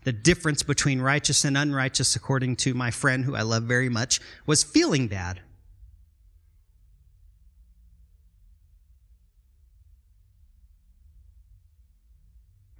the 0.05 0.13
difference 0.13 0.63
between 0.63 1.01
righteous 1.01 1.45
and 1.45 1.57
unrighteous, 1.57 2.17
according 2.17 2.57
to 2.57 2.75
my 2.75 2.91
friend 2.91 3.25
who 3.25 3.37
I 3.37 3.43
love 3.43 3.65
very 3.65 3.89
much, 3.89 4.21
was 4.47 4.63
feeling 4.63 5.09
bad. 5.09 5.41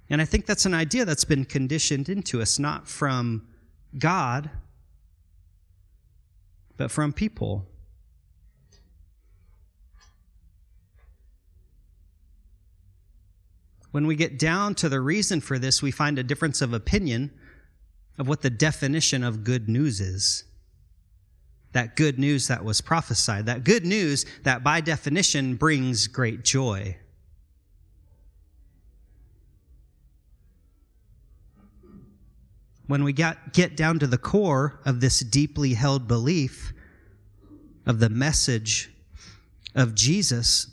And 0.09 0.21
I 0.21 0.25
think 0.25 0.45
that's 0.45 0.65
an 0.65 0.73
idea 0.73 1.05
that's 1.05 1.23
been 1.23 1.45
conditioned 1.45 2.09
into 2.09 2.41
us, 2.41 2.59
not 2.59 2.87
from 2.87 3.47
God, 3.97 4.49
but 6.75 6.91
from 6.91 7.13
people. 7.13 7.70
When 13.91 14.07
we 14.07 14.15
get 14.15 14.39
down 14.39 14.75
to 14.75 14.89
the 14.89 15.01
reason 15.01 15.41
for 15.41 15.59
this, 15.59 15.81
we 15.81 15.91
find 15.91 16.17
a 16.17 16.23
difference 16.23 16.61
of 16.61 16.73
opinion 16.73 17.31
of 18.17 18.27
what 18.27 18.41
the 18.41 18.49
definition 18.49 19.23
of 19.23 19.43
good 19.43 19.67
news 19.67 19.99
is. 19.99 20.45
That 21.73 21.95
good 21.95 22.19
news 22.19 22.47
that 22.47 22.63
was 22.63 22.81
prophesied, 22.81 23.45
that 23.45 23.63
good 23.63 23.85
news 23.85 24.25
that 24.43 24.63
by 24.63 24.81
definition 24.81 25.55
brings 25.55 26.07
great 26.07 26.43
joy. 26.43 26.97
When 32.87 33.05
we 33.05 33.13
get, 33.13 33.53
get 33.53 33.77
down 33.77 33.99
to 33.99 34.07
the 34.07 34.17
core 34.17 34.81
of 34.85 34.99
this 34.99 35.21
deeply 35.21 35.73
held 35.75 36.09
belief 36.09 36.73
of 37.85 37.99
the 37.99 38.09
message 38.09 38.91
of 39.73 39.95
Jesus, 39.95 40.67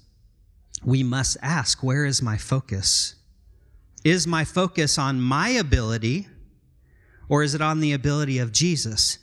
we 0.85 1.03
must 1.03 1.37
ask, 1.43 1.83
where 1.83 2.05
is 2.05 2.23
my 2.23 2.37
focus? 2.37 3.15
Is 4.05 4.27
my 4.27 4.45
focus 4.45 4.99
on 4.99 5.21
my 5.21 5.51
ability 5.51 6.29
or 7.29 7.43
is 7.43 7.55
it 7.55 7.61
on 7.61 7.81
the 7.81 7.93
ability 7.93 8.39
of 8.39 8.53
Jesus? 8.53 9.19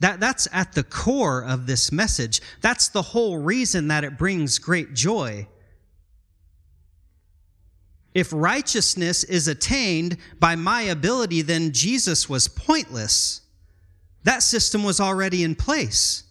That, 0.00 0.20
that's 0.20 0.46
at 0.52 0.72
the 0.72 0.82
core 0.82 1.42
of 1.42 1.66
this 1.66 1.90
message. 1.90 2.42
That's 2.60 2.88
the 2.88 3.02
whole 3.02 3.38
reason 3.38 3.88
that 3.88 4.04
it 4.04 4.18
brings 4.18 4.58
great 4.58 4.94
joy. 4.94 5.48
If 8.12 8.32
righteousness 8.32 9.24
is 9.24 9.48
attained 9.48 10.16
by 10.38 10.56
my 10.56 10.82
ability, 10.82 11.42
then 11.42 11.72
Jesus 11.72 12.28
was 12.28 12.48
pointless. 12.48 13.42
That 14.24 14.42
system 14.42 14.82
was 14.82 15.00
already 15.00 15.44
in 15.44 15.54
place. 15.54 16.24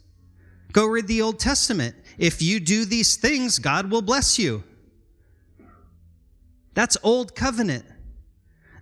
Go 0.71 0.86
read 0.86 1.08
the 1.08 1.21
Old 1.21 1.39
Testament. 1.39 1.95
If 2.17 2.41
you 2.41 2.60
do 2.60 2.86
these 2.86 3.17
things, 3.17 3.60
God 3.60 3.91
will 3.91 4.01
bless 4.01 4.39
you. 4.39 4.63
That's 6.73 6.97
old 7.04 7.36
covenant. 7.36 7.86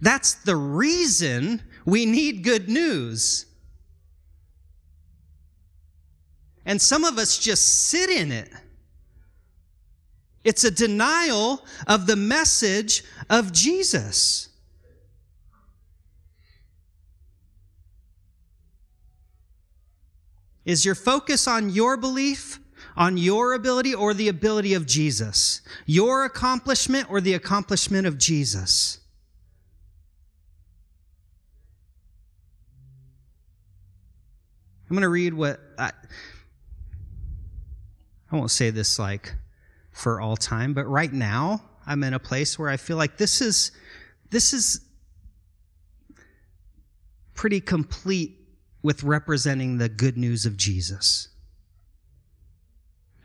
That's 0.02 0.34
the 0.34 0.56
reason 0.56 1.62
we 1.86 2.06
need 2.06 2.44
good 2.44 2.70
news. 2.70 3.46
And 6.66 6.82
some 6.82 7.04
of 7.04 7.18
us 7.18 7.38
just 7.38 7.90
sit 7.90 8.10
in 8.10 8.32
it. 8.32 8.50
It's 10.44 10.64
a 10.64 10.72
denial 10.72 11.66
of 11.88 12.06
the 12.06 12.16
message 12.16 13.04
of 13.30 13.52
Jesus. 13.52 14.50
Is 20.66 20.86
your 20.86 20.96
focus 20.96 21.48
on 21.48 21.70
your 21.70 21.98
belief, 21.98 22.60
on 22.96 23.18
your 23.18 23.54
ability, 23.54 23.94
or 23.94 24.14
the 24.14 24.28
ability 24.28 24.74
of 24.74 24.86
Jesus? 24.86 25.62
Your 25.86 26.26
accomplishment 26.26 27.10
or 27.10 27.22
the 27.22 27.34
accomplishment 27.34 28.08
of 28.08 28.18
Jesus? 28.18 29.00
I'm 34.90 34.96
going 34.96 35.02
to 35.02 35.10
read 35.10 35.34
what 35.34 35.60
I, 35.80 35.92
I 38.32 38.36
won't 38.36 38.52
say 38.52 38.70
this 38.70 39.00
like 39.00 39.34
for 39.92 40.22
all 40.22 40.36
time, 40.36 40.74
but 40.74 40.86
right 40.86 41.12
now 41.12 41.64
I'm 41.88 42.04
in 42.04 42.14
a 42.14 42.20
place 42.20 42.60
where 42.60 42.70
I 42.70 42.78
feel 42.78 42.98
like 42.98 43.18
this 43.18 43.42
is 43.42 43.72
this 44.30 44.54
is 44.54 44.82
pretty 47.34 47.60
complete 47.60 48.38
with 48.84 49.04
representing 49.04 49.78
the 49.78 49.90
good 49.90 50.18
news 50.18 50.46
of 50.46 50.58
Jesus. 50.58 51.30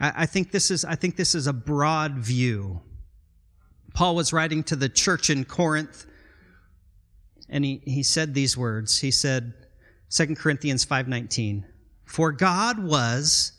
I, 0.00 0.12
I 0.22 0.26
think 0.26 0.50
this 0.50 0.70
is, 0.70 0.84
I 0.84 0.94
think 0.94 1.16
this 1.16 1.34
is 1.34 1.46
a 1.46 1.52
broad 1.52 2.18
view. 2.18 2.80
Paul 3.94 4.14
was 4.14 4.32
writing 4.32 4.62
to 4.64 4.76
the 4.76 4.88
church 4.88 5.30
in 5.30 5.44
Corinth, 5.44 6.06
and 7.48 7.64
he, 7.64 7.80
he 7.84 8.02
said 8.02 8.34
these 8.34 8.56
words. 8.56 9.00
He 9.00 9.10
said, 9.10 9.54
2 10.10 10.34
Corinthians 10.36 10.84
5:19, 10.86 11.64
"For 12.04 12.32
God 12.32 12.78
was 12.78 13.52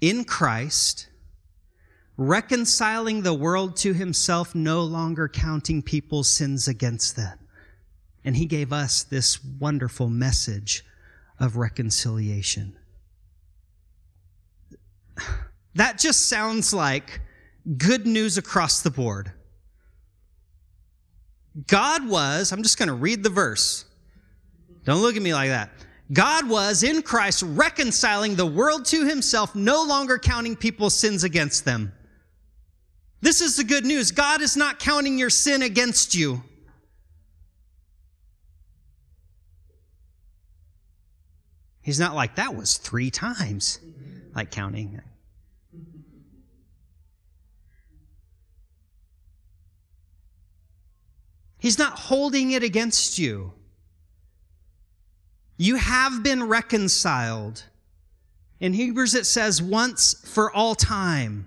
in 0.00 0.24
Christ 0.24 1.08
reconciling 2.16 3.22
the 3.22 3.34
world 3.34 3.76
to 3.78 3.94
himself, 3.94 4.54
no 4.54 4.82
longer 4.82 5.28
counting 5.28 5.82
people's 5.82 6.28
sins 6.28 6.68
against 6.68 7.16
them." 7.16 7.38
And 8.24 8.36
he 8.36 8.46
gave 8.46 8.72
us 8.72 9.02
this 9.02 9.42
wonderful 9.42 10.10
message 10.10 10.84
of 11.38 11.56
reconciliation. 11.56 12.76
That 15.74 15.98
just 15.98 16.28
sounds 16.28 16.72
like 16.72 17.20
good 17.76 18.06
news 18.06 18.38
across 18.38 18.82
the 18.82 18.90
board. 18.90 19.32
God 21.66 22.08
was, 22.08 22.52
I'm 22.52 22.62
just 22.62 22.78
going 22.78 22.88
to 22.88 22.94
read 22.94 23.22
the 23.22 23.30
verse. 23.30 23.84
Don't 24.84 25.02
look 25.02 25.16
at 25.16 25.22
me 25.22 25.34
like 25.34 25.50
that. 25.50 25.70
God 26.12 26.48
was 26.48 26.82
in 26.82 27.02
Christ 27.02 27.44
reconciling 27.46 28.34
the 28.34 28.46
world 28.46 28.84
to 28.86 29.06
himself, 29.06 29.54
no 29.54 29.84
longer 29.84 30.18
counting 30.18 30.56
people's 30.56 30.94
sins 30.94 31.22
against 31.22 31.64
them. 31.64 31.92
This 33.20 33.40
is 33.40 33.56
the 33.56 33.64
good 33.64 33.84
news. 33.84 34.10
God 34.10 34.40
is 34.40 34.56
not 34.56 34.78
counting 34.78 35.18
your 35.18 35.30
sin 35.30 35.62
against 35.62 36.14
you. 36.14 36.42
He's 41.82 42.00
not 42.00 42.14
like, 42.14 42.36
that 42.36 42.54
was 42.54 42.76
three 42.76 43.10
times, 43.10 43.78
like 44.34 44.50
counting. 44.50 45.00
He's 51.60 51.78
not 51.78 51.98
holding 51.98 52.50
it 52.52 52.62
against 52.62 53.18
you. 53.18 53.52
You 55.58 55.76
have 55.76 56.22
been 56.22 56.44
reconciled. 56.44 57.64
In 58.60 58.72
Hebrews, 58.72 59.14
it 59.14 59.26
says, 59.26 59.62
once 59.62 60.14
for 60.26 60.50
all 60.50 60.74
time. 60.74 61.46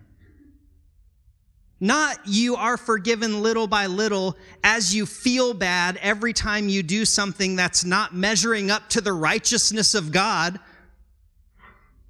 Not 1.79 2.19
you 2.25 2.55
are 2.55 2.77
forgiven 2.77 3.41
little 3.41 3.67
by 3.67 3.87
little 3.87 4.37
as 4.63 4.95
you 4.95 5.05
feel 5.05 5.53
bad 5.53 5.97
every 5.97 6.31
time 6.31 6.69
you 6.69 6.83
do 6.83 7.05
something 7.05 7.55
that's 7.55 7.83
not 7.83 8.15
measuring 8.15 8.71
up 8.71 8.87
to 8.89 9.01
the 9.01 9.13
righteousness 9.13 9.95
of 9.95 10.11
God. 10.11 10.59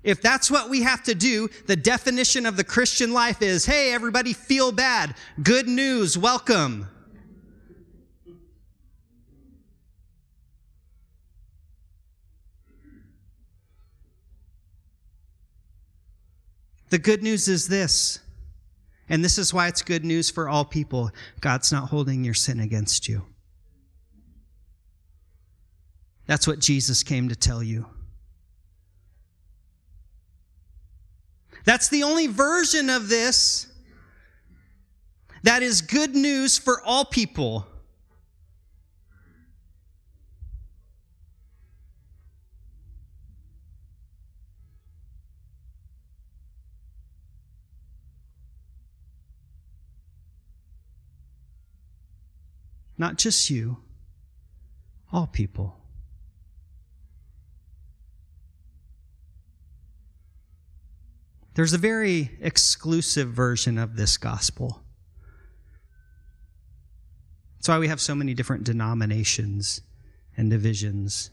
If 0.03 0.21
that's 0.21 0.51
what 0.51 0.69
we 0.69 0.81
have 0.81 1.03
to 1.03 1.15
do, 1.15 1.47
the 1.65 1.77
definition 1.77 2.45
of 2.45 2.57
the 2.57 2.65
Christian 2.65 3.13
life 3.13 3.41
is 3.41 3.65
hey, 3.65 3.93
everybody, 3.93 4.33
feel 4.33 4.73
bad. 4.73 5.15
Good 5.41 5.69
news, 5.69 6.17
welcome. 6.17 6.89
The 16.93 16.99
good 16.99 17.23
news 17.23 17.47
is 17.47 17.67
this, 17.67 18.19
and 19.09 19.25
this 19.25 19.39
is 19.39 19.51
why 19.51 19.67
it's 19.67 19.81
good 19.81 20.05
news 20.05 20.29
for 20.29 20.47
all 20.47 20.63
people 20.63 21.09
God's 21.41 21.71
not 21.71 21.89
holding 21.89 22.23
your 22.23 22.35
sin 22.35 22.59
against 22.59 23.09
you. 23.09 23.23
That's 26.27 26.45
what 26.45 26.59
Jesus 26.59 27.01
came 27.01 27.29
to 27.29 27.35
tell 27.35 27.63
you. 27.63 27.87
That's 31.65 31.89
the 31.89 32.03
only 32.03 32.27
version 32.27 32.91
of 32.91 33.09
this 33.09 33.73
that 35.41 35.63
is 35.63 35.81
good 35.81 36.13
news 36.13 36.59
for 36.59 36.79
all 36.83 37.05
people. 37.05 37.65
Not 53.03 53.17
just 53.17 53.49
you, 53.49 53.79
all 55.11 55.27
people. 55.27 55.75
There's 61.55 61.73
a 61.73 61.77
very 61.77 62.31
exclusive 62.39 63.27
version 63.27 63.77
of 63.77 63.97
this 63.97 64.15
gospel. 64.15 64.81
That's 67.57 67.67
why 67.67 67.77
we 67.77 67.89
have 67.89 67.99
so 67.99 68.15
many 68.15 68.33
different 68.33 68.63
denominations 68.63 69.81
and 70.37 70.49
divisions, 70.49 71.29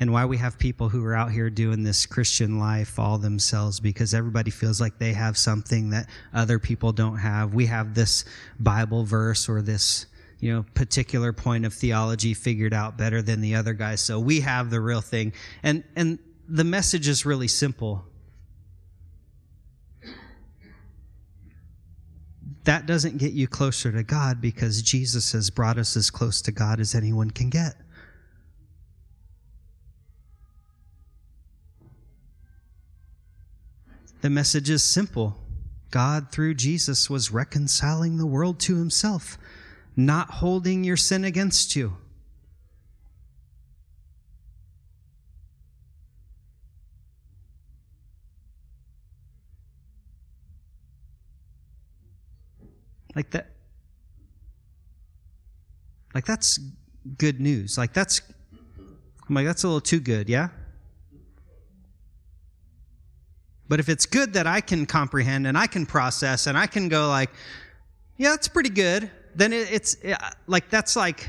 and 0.00 0.10
why 0.10 0.24
we 0.24 0.38
have 0.38 0.58
people 0.58 0.88
who 0.88 1.04
are 1.04 1.14
out 1.14 1.32
here 1.32 1.50
doing 1.50 1.82
this 1.82 2.06
Christian 2.06 2.58
life 2.58 2.98
all 2.98 3.18
themselves 3.18 3.78
because 3.78 4.14
everybody 4.14 4.50
feels 4.50 4.80
like 4.80 4.98
they 4.98 5.12
have 5.12 5.36
something 5.36 5.90
that 5.90 6.08
other 6.32 6.58
people 6.58 6.92
don't 6.92 7.18
have. 7.18 7.52
We 7.52 7.66
have 7.66 7.94
this 7.94 8.24
Bible 8.58 9.04
verse 9.04 9.46
or 9.46 9.60
this 9.60 10.06
you 10.40 10.54
know, 10.54 10.64
particular 10.74 11.32
point 11.32 11.66
of 11.66 11.74
theology 11.74 12.32
figured 12.32 12.72
out 12.72 12.96
better 12.96 13.20
than 13.20 13.42
the 13.42 13.54
other 13.54 13.74
guy. 13.74 13.94
So 13.94 14.18
we 14.18 14.40
have 14.40 14.70
the 14.70 14.80
real 14.80 15.02
thing. 15.02 15.34
And, 15.62 15.84
and 15.94 16.18
the 16.48 16.64
message 16.64 17.08
is 17.08 17.26
really 17.26 17.48
simple. 17.48 18.04
That 22.64 22.86
doesn't 22.86 23.18
get 23.18 23.32
you 23.32 23.46
closer 23.48 23.92
to 23.92 24.02
God 24.02 24.40
because 24.40 24.82
Jesus 24.82 25.32
has 25.32 25.50
brought 25.50 25.78
us 25.78 25.96
as 25.96 26.10
close 26.10 26.40
to 26.42 26.52
God 26.52 26.80
as 26.80 26.94
anyone 26.94 27.30
can 27.30 27.50
get. 27.50 27.74
The 34.22 34.30
message 34.30 34.68
is 34.68 34.82
simple. 34.82 35.38
God, 35.90 36.30
through 36.30 36.54
Jesus, 36.54 37.10
was 37.10 37.30
reconciling 37.30 38.18
the 38.18 38.26
world 38.26 38.60
to 38.60 38.76
himself 38.76 39.38
not 39.96 40.30
holding 40.30 40.84
your 40.84 40.96
sin 40.96 41.24
against 41.24 41.76
you. 41.76 41.96
Like 53.14 53.30
that. 53.30 53.50
Like 56.14 56.24
that's 56.24 56.58
good 57.18 57.40
news. 57.40 57.76
Like 57.76 57.92
that's, 57.92 58.20
I'm 59.28 59.34
like, 59.34 59.46
that's 59.46 59.64
a 59.64 59.66
little 59.66 59.80
too 59.80 60.00
good, 60.00 60.28
yeah? 60.28 60.48
But 63.68 63.78
if 63.78 63.88
it's 63.88 64.06
good 64.06 64.32
that 64.32 64.46
I 64.46 64.60
can 64.60 64.86
comprehend 64.86 65.46
and 65.46 65.56
I 65.56 65.66
can 65.68 65.86
process 65.86 66.46
and 66.46 66.58
I 66.58 66.66
can 66.66 66.88
go 66.88 67.08
like, 67.08 67.30
yeah, 68.16 68.30
that's 68.30 68.48
pretty 68.48 68.70
good 68.70 69.10
then 69.34 69.52
it's 69.52 69.96
like 70.46 70.70
that's 70.70 70.96
like 70.96 71.26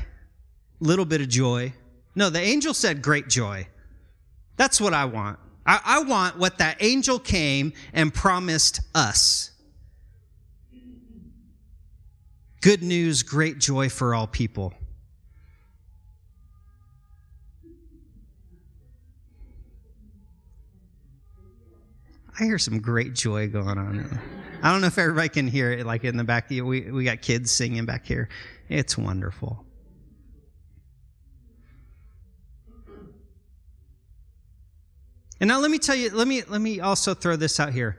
a 0.80 0.84
little 0.84 1.04
bit 1.04 1.20
of 1.20 1.28
joy. 1.28 1.72
No, 2.14 2.30
the 2.30 2.40
angel 2.40 2.74
said 2.74 3.02
great 3.02 3.28
joy. 3.28 3.66
That's 4.56 4.80
what 4.80 4.94
I 4.94 5.06
want. 5.06 5.38
I, 5.64 5.80
I 5.84 6.02
want 6.02 6.38
what 6.38 6.58
that 6.58 6.76
angel 6.80 7.18
came 7.18 7.72
and 7.92 8.12
promised 8.12 8.80
us. 8.94 9.50
Good 12.60 12.82
news, 12.82 13.22
great 13.22 13.58
joy 13.58 13.88
for 13.88 14.14
all 14.14 14.26
people. 14.26 14.72
I 22.38 22.44
hear 22.44 22.58
some 22.58 22.80
great 22.80 23.14
joy 23.14 23.48
going 23.48 23.78
on. 23.78 24.20
I 24.62 24.72
don't 24.72 24.80
know 24.80 24.86
if 24.86 24.98
everybody 24.98 25.28
can 25.28 25.48
hear 25.48 25.72
it, 25.72 25.84
like 25.84 26.04
in 26.04 26.16
the 26.16 26.24
back. 26.24 26.48
We, 26.48 26.60
we 26.60 27.04
got 27.04 27.20
kids 27.20 27.50
singing 27.50 27.84
back 27.84 28.06
here. 28.06 28.28
It's 28.68 28.96
wonderful. 28.96 29.64
And 35.40 35.48
now 35.48 35.58
let 35.58 35.70
me 35.72 35.78
tell 35.78 35.96
you, 35.96 36.10
let 36.10 36.28
me, 36.28 36.42
let 36.48 36.60
me 36.60 36.80
also 36.80 37.14
throw 37.14 37.34
this 37.34 37.58
out 37.58 37.72
here. 37.72 37.98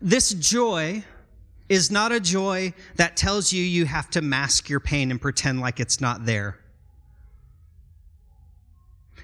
This 0.00 0.32
joy 0.32 1.04
is 1.68 1.90
not 1.90 2.10
a 2.10 2.20
joy 2.20 2.72
that 2.96 3.16
tells 3.16 3.52
you 3.52 3.62
you 3.62 3.84
have 3.84 4.08
to 4.10 4.22
mask 4.22 4.68
your 4.68 4.80
pain 4.80 5.10
and 5.10 5.20
pretend 5.20 5.60
like 5.60 5.78
it's 5.78 6.00
not 6.00 6.24
there. 6.24 6.58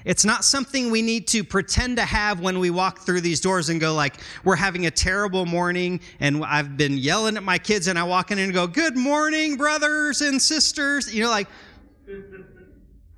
It's 0.04 0.24
not 0.24 0.44
something 0.44 0.90
we 0.90 1.02
need 1.02 1.28
to 1.28 1.44
pretend 1.44 1.98
to 1.98 2.04
have 2.04 2.40
when 2.40 2.58
we 2.58 2.70
walk 2.70 3.00
through 3.00 3.20
these 3.20 3.40
doors 3.40 3.68
and 3.68 3.80
go 3.80 3.94
like, 3.94 4.16
we're 4.44 4.56
having 4.56 4.86
a 4.86 4.90
terrible 4.90 5.44
morning 5.44 6.00
and 6.20 6.44
I've 6.44 6.76
been 6.76 6.96
yelling 6.96 7.36
at 7.36 7.42
my 7.42 7.58
kids 7.58 7.86
and 7.86 7.98
I 7.98 8.04
walk 8.04 8.30
in 8.30 8.38
and 8.38 8.52
go, 8.52 8.66
good 8.66 8.96
morning, 8.96 9.56
brothers 9.56 10.20
and 10.22 10.40
sisters. 10.40 11.12
You 11.14 11.24
know, 11.24 11.30
like, 11.30 11.48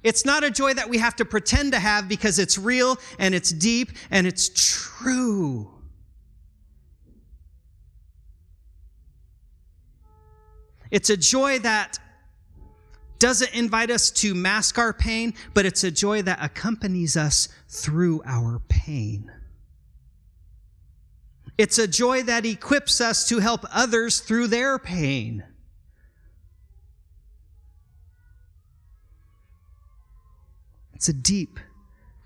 it's 0.02 0.24
not 0.24 0.42
a 0.42 0.50
joy 0.50 0.74
that 0.74 0.88
we 0.88 0.98
have 0.98 1.14
to 1.16 1.24
pretend 1.24 1.72
to 1.72 1.78
have 1.78 2.08
because 2.08 2.38
it's 2.38 2.58
real 2.58 2.96
and 3.18 3.34
it's 3.34 3.52
deep 3.52 3.92
and 4.10 4.26
it's 4.26 4.50
true. 4.54 5.70
It's 10.90 11.08
a 11.08 11.16
joy 11.16 11.60
that 11.60 11.98
doesn't 13.22 13.54
invite 13.54 13.88
us 13.88 14.10
to 14.10 14.34
mask 14.34 14.78
our 14.78 14.92
pain, 14.92 15.32
but 15.54 15.64
it's 15.64 15.84
a 15.84 15.92
joy 15.92 16.22
that 16.22 16.40
accompanies 16.42 17.16
us 17.16 17.48
through 17.68 18.20
our 18.26 18.60
pain. 18.68 19.30
It's 21.56 21.78
a 21.78 21.86
joy 21.86 22.24
that 22.24 22.44
equips 22.44 23.00
us 23.00 23.28
to 23.28 23.38
help 23.38 23.64
others 23.72 24.18
through 24.18 24.48
their 24.48 24.76
pain. 24.76 25.44
It's 30.94 31.08
a 31.08 31.12
deep, 31.12 31.60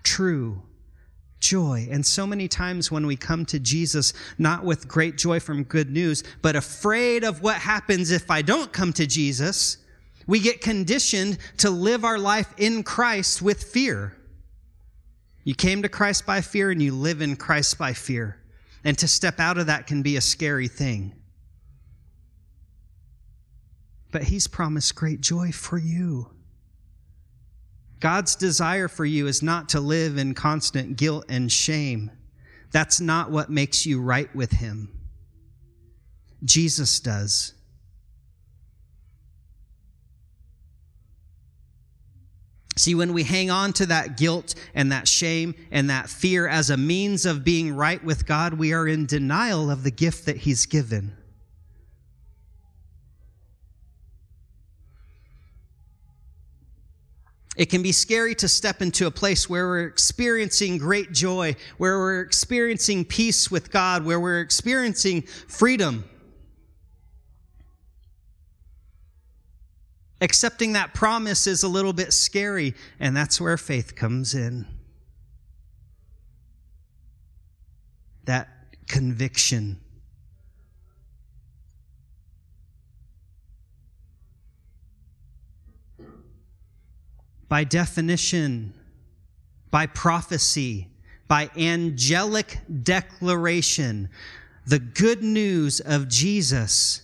true 0.01 0.63
joy. 1.39 1.87
And 1.91 2.03
so 2.03 2.25
many 2.25 2.47
times 2.47 2.91
when 2.91 3.05
we 3.05 3.15
come 3.15 3.45
to 3.45 3.59
Jesus, 3.59 4.13
not 4.39 4.63
with 4.63 4.87
great 4.87 5.15
joy 5.15 5.39
from 5.39 5.63
good 5.63 5.91
news, 5.91 6.23
but 6.41 6.55
afraid 6.55 7.23
of 7.23 7.43
what 7.43 7.57
happens 7.57 8.09
if 8.09 8.31
I 8.31 8.41
don't 8.41 8.73
come 8.73 8.93
to 8.93 9.05
Jesus, 9.05 9.77
we 10.27 10.41
get 10.41 10.61
conditioned 10.61 11.37
to 11.57 11.69
live 11.69 12.03
our 12.03 12.19
life 12.19 12.53
in 12.57 12.83
Christ 12.83 13.41
with 13.41 13.63
fear. 13.63 14.13
You 15.45 15.55
came 15.55 15.81
to 15.81 15.89
Christ 15.89 16.25
by 16.25 16.41
fear 16.41 16.69
and 16.69 16.81
you 16.81 16.93
live 16.93 17.21
in 17.21 17.37
Christ 17.37 17.77
by 17.77 17.93
fear. 17.93 18.37
And 18.83 18.97
to 18.97 19.07
step 19.07 19.39
out 19.39 19.57
of 19.57 19.67
that 19.67 19.87
can 19.87 20.01
be 20.01 20.17
a 20.17 20.21
scary 20.21 20.67
thing. 20.67 21.13
But 24.11 24.23
He's 24.23 24.47
promised 24.47 24.95
great 24.95 25.21
joy 25.21 25.51
for 25.51 25.77
you. 25.77 26.31
God's 27.99 28.35
desire 28.35 28.87
for 28.87 29.05
you 29.05 29.27
is 29.27 29.41
not 29.41 29.69
to 29.69 29.79
live 29.79 30.17
in 30.17 30.33
constant 30.33 30.97
guilt 30.97 31.25
and 31.29 31.51
shame. 31.51 32.11
That's 32.71 32.99
not 32.99 33.31
what 33.31 33.49
makes 33.49 33.85
you 33.85 34.01
right 34.01 34.33
with 34.35 34.51
Him. 34.51 34.91
Jesus 36.43 36.99
does. 36.99 37.53
See, 42.77 42.93
when 42.93 43.13
we 43.13 43.23
hang 43.23 43.49
on 43.49 43.73
to 43.73 43.87
that 43.87 44.17
guilt 44.17 44.53
and 44.75 44.91
that 44.91 45.07
shame 45.07 45.55
and 45.71 45.89
that 45.89 46.09
fear 46.09 46.47
as 46.47 46.69
a 46.69 46.77
means 46.77 47.25
of 47.25 47.43
being 47.43 47.75
right 47.75 48.03
with 48.03 48.27
God, 48.27 48.53
we 48.53 48.71
are 48.71 48.87
in 48.87 49.07
denial 49.07 49.71
of 49.71 49.83
the 49.83 49.91
gift 49.91 50.27
that 50.27 50.37
He's 50.37 50.67
given. 50.67 51.17
It 57.55 57.71
can 57.71 57.81
be 57.81 57.91
scary 57.91 58.35
to 58.35 58.47
step 58.47 58.83
into 58.83 59.07
a 59.07 59.11
place 59.11 59.49
where 59.49 59.65
we're 59.65 59.87
experiencing 59.87 60.77
great 60.77 61.11
joy, 61.11 61.55
where 61.79 61.97
we're 61.97 62.21
experiencing 62.21 63.03
peace 63.03 63.49
with 63.49 63.71
God, 63.71 64.05
where 64.05 64.19
we're 64.19 64.41
experiencing 64.41 65.23
freedom. 65.23 66.07
Accepting 70.19 70.73
that 70.73 70.93
promise 70.93 71.45
is 71.47 71.63
a 71.63 71.67
little 71.67 71.93
bit 71.93 72.11
scary, 72.11 72.73
and 72.99 73.15
that's 73.15 73.39
where 73.39 73.57
faith 73.57 73.95
comes 73.95 74.33
in. 74.33 74.65
That 78.25 78.49
conviction. 78.87 79.79
by 87.49 87.63
definition, 87.63 88.73
by 89.71 89.85
prophecy, 89.85 90.87
by 91.27 91.49
angelic 91.57 92.59
declaration, 92.83 94.09
the 94.65 94.79
good 94.79 95.23
news 95.23 95.79
of 95.79 96.07
Jesus 96.07 97.01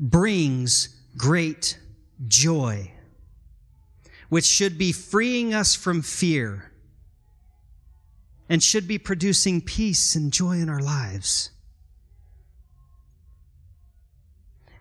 brings 0.00 0.88
great 1.16 1.78
joy, 2.26 2.92
which 4.28 4.44
should 4.44 4.78
be 4.78 4.92
freeing 4.92 5.54
us 5.54 5.74
from 5.74 6.02
fear 6.02 6.72
and 8.48 8.62
should 8.62 8.86
be 8.86 8.98
producing 8.98 9.60
peace 9.60 10.14
and 10.14 10.32
joy 10.32 10.58
in 10.58 10.68
our 10.68 10.80
lives. 10.80 11.50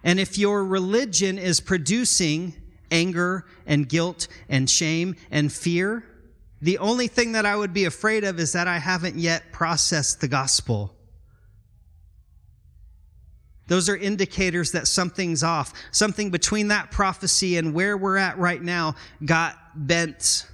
And 0.04 0.20
if 0.20 0.38
your 0.38 0.66
religion 0.66 1.38
is 1.38 1.62
producing 1.62 2.54
anger 2.94 3.46
and 3.66 3.90
guilt 3.90 4.28
and 4.48 4.70
shame 4.70 5.16
and 5.32 5.52
fear. 5.52 6.06
The 6.62 6.78
only 6.78 7.08
thing 7.08 7.34
that 7.34 7.46
I 7.46 7.56
would 7.56 7.74
be 7.74 7.84
afraid 7.84 8.24
of 8.24 8.40
is 8.40 8.54
that 8.54 8.68
I 8.68 8.78
haven't 8.78 9.16
yet 9.16 9.52
processed 9.52 10.22
the 10.22 10.30
gospel. 10.30 10.96
Those 13.68 13.88
are 13.90 13.96
indicators 13.96 14.72
that 14.74 14.88
something's 14.88 15.44
off. 15.44 15.74
Something 15.92 16.30
between 16.30 16.68
that 16.68 16.92
prophecy 16.92 17.58
and 17.58 17.74
where 17.74 17.96
we're 17.96 18.18
at 18.18 18.38
right 18.38 18.62
now 18.62 18.96
got 19.24 19.58
bent. 19.76 20.48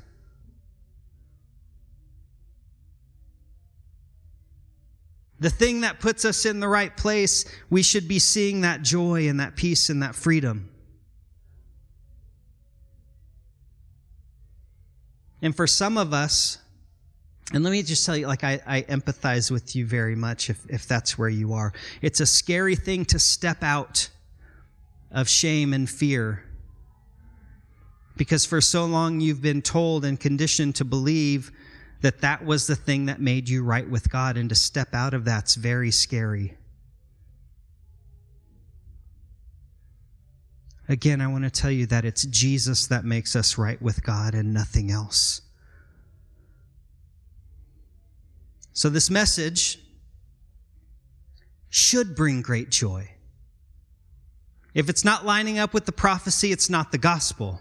The 5.40 5.50
thing 5.50 5.82
that 5.82 6.00
puts 6.00 6.26
us 6.26 6.46
in 6.46 6.60
the 6.60 6.68
right 6.68 6.96
place, 6.96 7.46
we 7.70 7.82
should 7.82 8.08
be 8.08 8.20
seeing 8.20 8.62
that 8.62 8.82
joy 8.82 9.28
and 9.28 9.40
that 9.40 9.56
peace 9.56 9.90
and 9.90 10.04
that 10.04 10.14
freedom. 10.14 10.70
And 15.42 15.56
for 15.56 15.66
some 15.66 15.98
of 15.98 16.14
us, 16.14 16.58
and 17.54 17.64
let 17.64 17.72
me 17.72 17.82
just 17.82 18.06
tell 18.06 18.16
you, 18.16 18.28
like, 18.28 18.44
I, 18.44 18.60
I 18.68 18.82
empathize 18.84 19.50
with 19.50 19.76
you 19.76 19.86
very 19.86 20.16
much 20.16 20.50
if, 20.50 20.64
if 20.70 20.88
that's 20.88 21.18
where 21.18 21.30
you 21.30 21.54
are. 21.54 21.74
It's 22.02 22.20
a 22.20 22.26
scary 22.26 22.76
thing 22.76 23.06
to 23.06 23.20
step 23.20 23.64
out 23.64 24.10
of 25.12 25.28
shame 25.28 25.74
and 25.74 25.90
fear 25.90 26.44
because 28.20 28.46
for 28.46 28.60
so 28.60 28.86
long 28.86 29.22
you've 29.22 29.42
been 29.42 29.62
told 29.62 30.04
and 30.04 30.20
conditioned 30.20 30.76
to 30.76 30.86
believe 30.86 31.52
that 32.02 32.20
that 32.22 32.46
was 32.46 32.68
the 32.68 32.76
thing 32.76 33.06
that 33.06 33.20
made 33.20 33.50
you 33.50 33.64
right 33.64 33.90
with 33.90 34.10
God, 34.10 34.38
and 34.38 34.50
to 34.50 34.56
step 34.56 34.94
out 34.94 35.14
of 35.14 35.26
that's 35.26 35.56
very 35.56 35.92
scary. 35.92 36.56
Again, 40.88 41.22
I 41.22 41.28
want 41.28 41.44
to 41.44 41.50
tell 41.50 41.72
you 41.72 41.86
that 41.88 42.06
it's 42.06 42.26
Jesus 42.26 42.88
that 42.88 43.06
makes 43.06 43.36
us 43.36 43.58
right 43.58 43.82
with 43.82 44.04
God 44.04 44.34
and 44.34 44.54
nothing 44.54 44.92
else. 44.92 45.42
So, 48.74 48.90
this 48.90 49.10
message 49.10 49.80
should 51.70 52.16
bring 52.16 52.42
great 52.42 52.70
joy. 52.70 53.10
If 54.74 54.90
it's 54.90 55.04
not 55.04 55.26
lining 55.26 55.60
up 55.60 55.74
with 55.74 55.86
the 55.86 55.92
prophecy, 55.92 56.52
it's 56.52 56.70
not 56.70 56.92
the 56.92 56.98
gospel. 56.98 57.60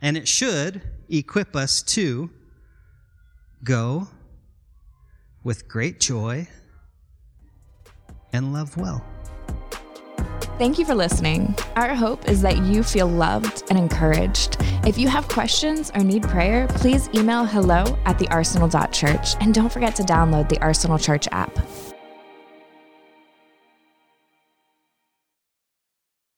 And 0.00 0.16
it 0.16 0.26
should 0.28 0.82
equip 1.08 1.54
us 1.54 1.82
to 1.82 2.30
go 3.62 4.08
with 5.42 5.68
great 5.68 6.00
joy 6.00 6.48
and 8.32 8.52
love 8.52 8.76
well. 8.76 9.13
Thank 10.56 10.78
you 10.78 10.84
for 10.84 10.94
listening. 10.94 11.52
Our 11.74 11.96
hope 11.96 12.28
is 12.28 12.40
that 12.42 12.58
you 12.58 12.84
feel 12.84 13.08
loved 13.08 13.64
and 13.70 13.78
encouraged. 13.78 14.56
If 14.86 14.96
you 14.96 15.08
have 15.08 15.26
questions 15.26 15.90
or 15.96 16.04
need 16.04 16.22
prayer, 16.22 16.68
please 16.68 17.10
email 17.12 17.44
hello 17.44 17.98
at 18.04 18.20
thearsenal.church 18.20 19.34
and 19.40 19.52
don't 19.52 19.72
forget 19.72 19.96
to 19.96 20.04
download 20.04 20.48
the 20.48 20.60
Arsenal 20.60 20.96
Church 20.96 21.26
app. 21.32 21.58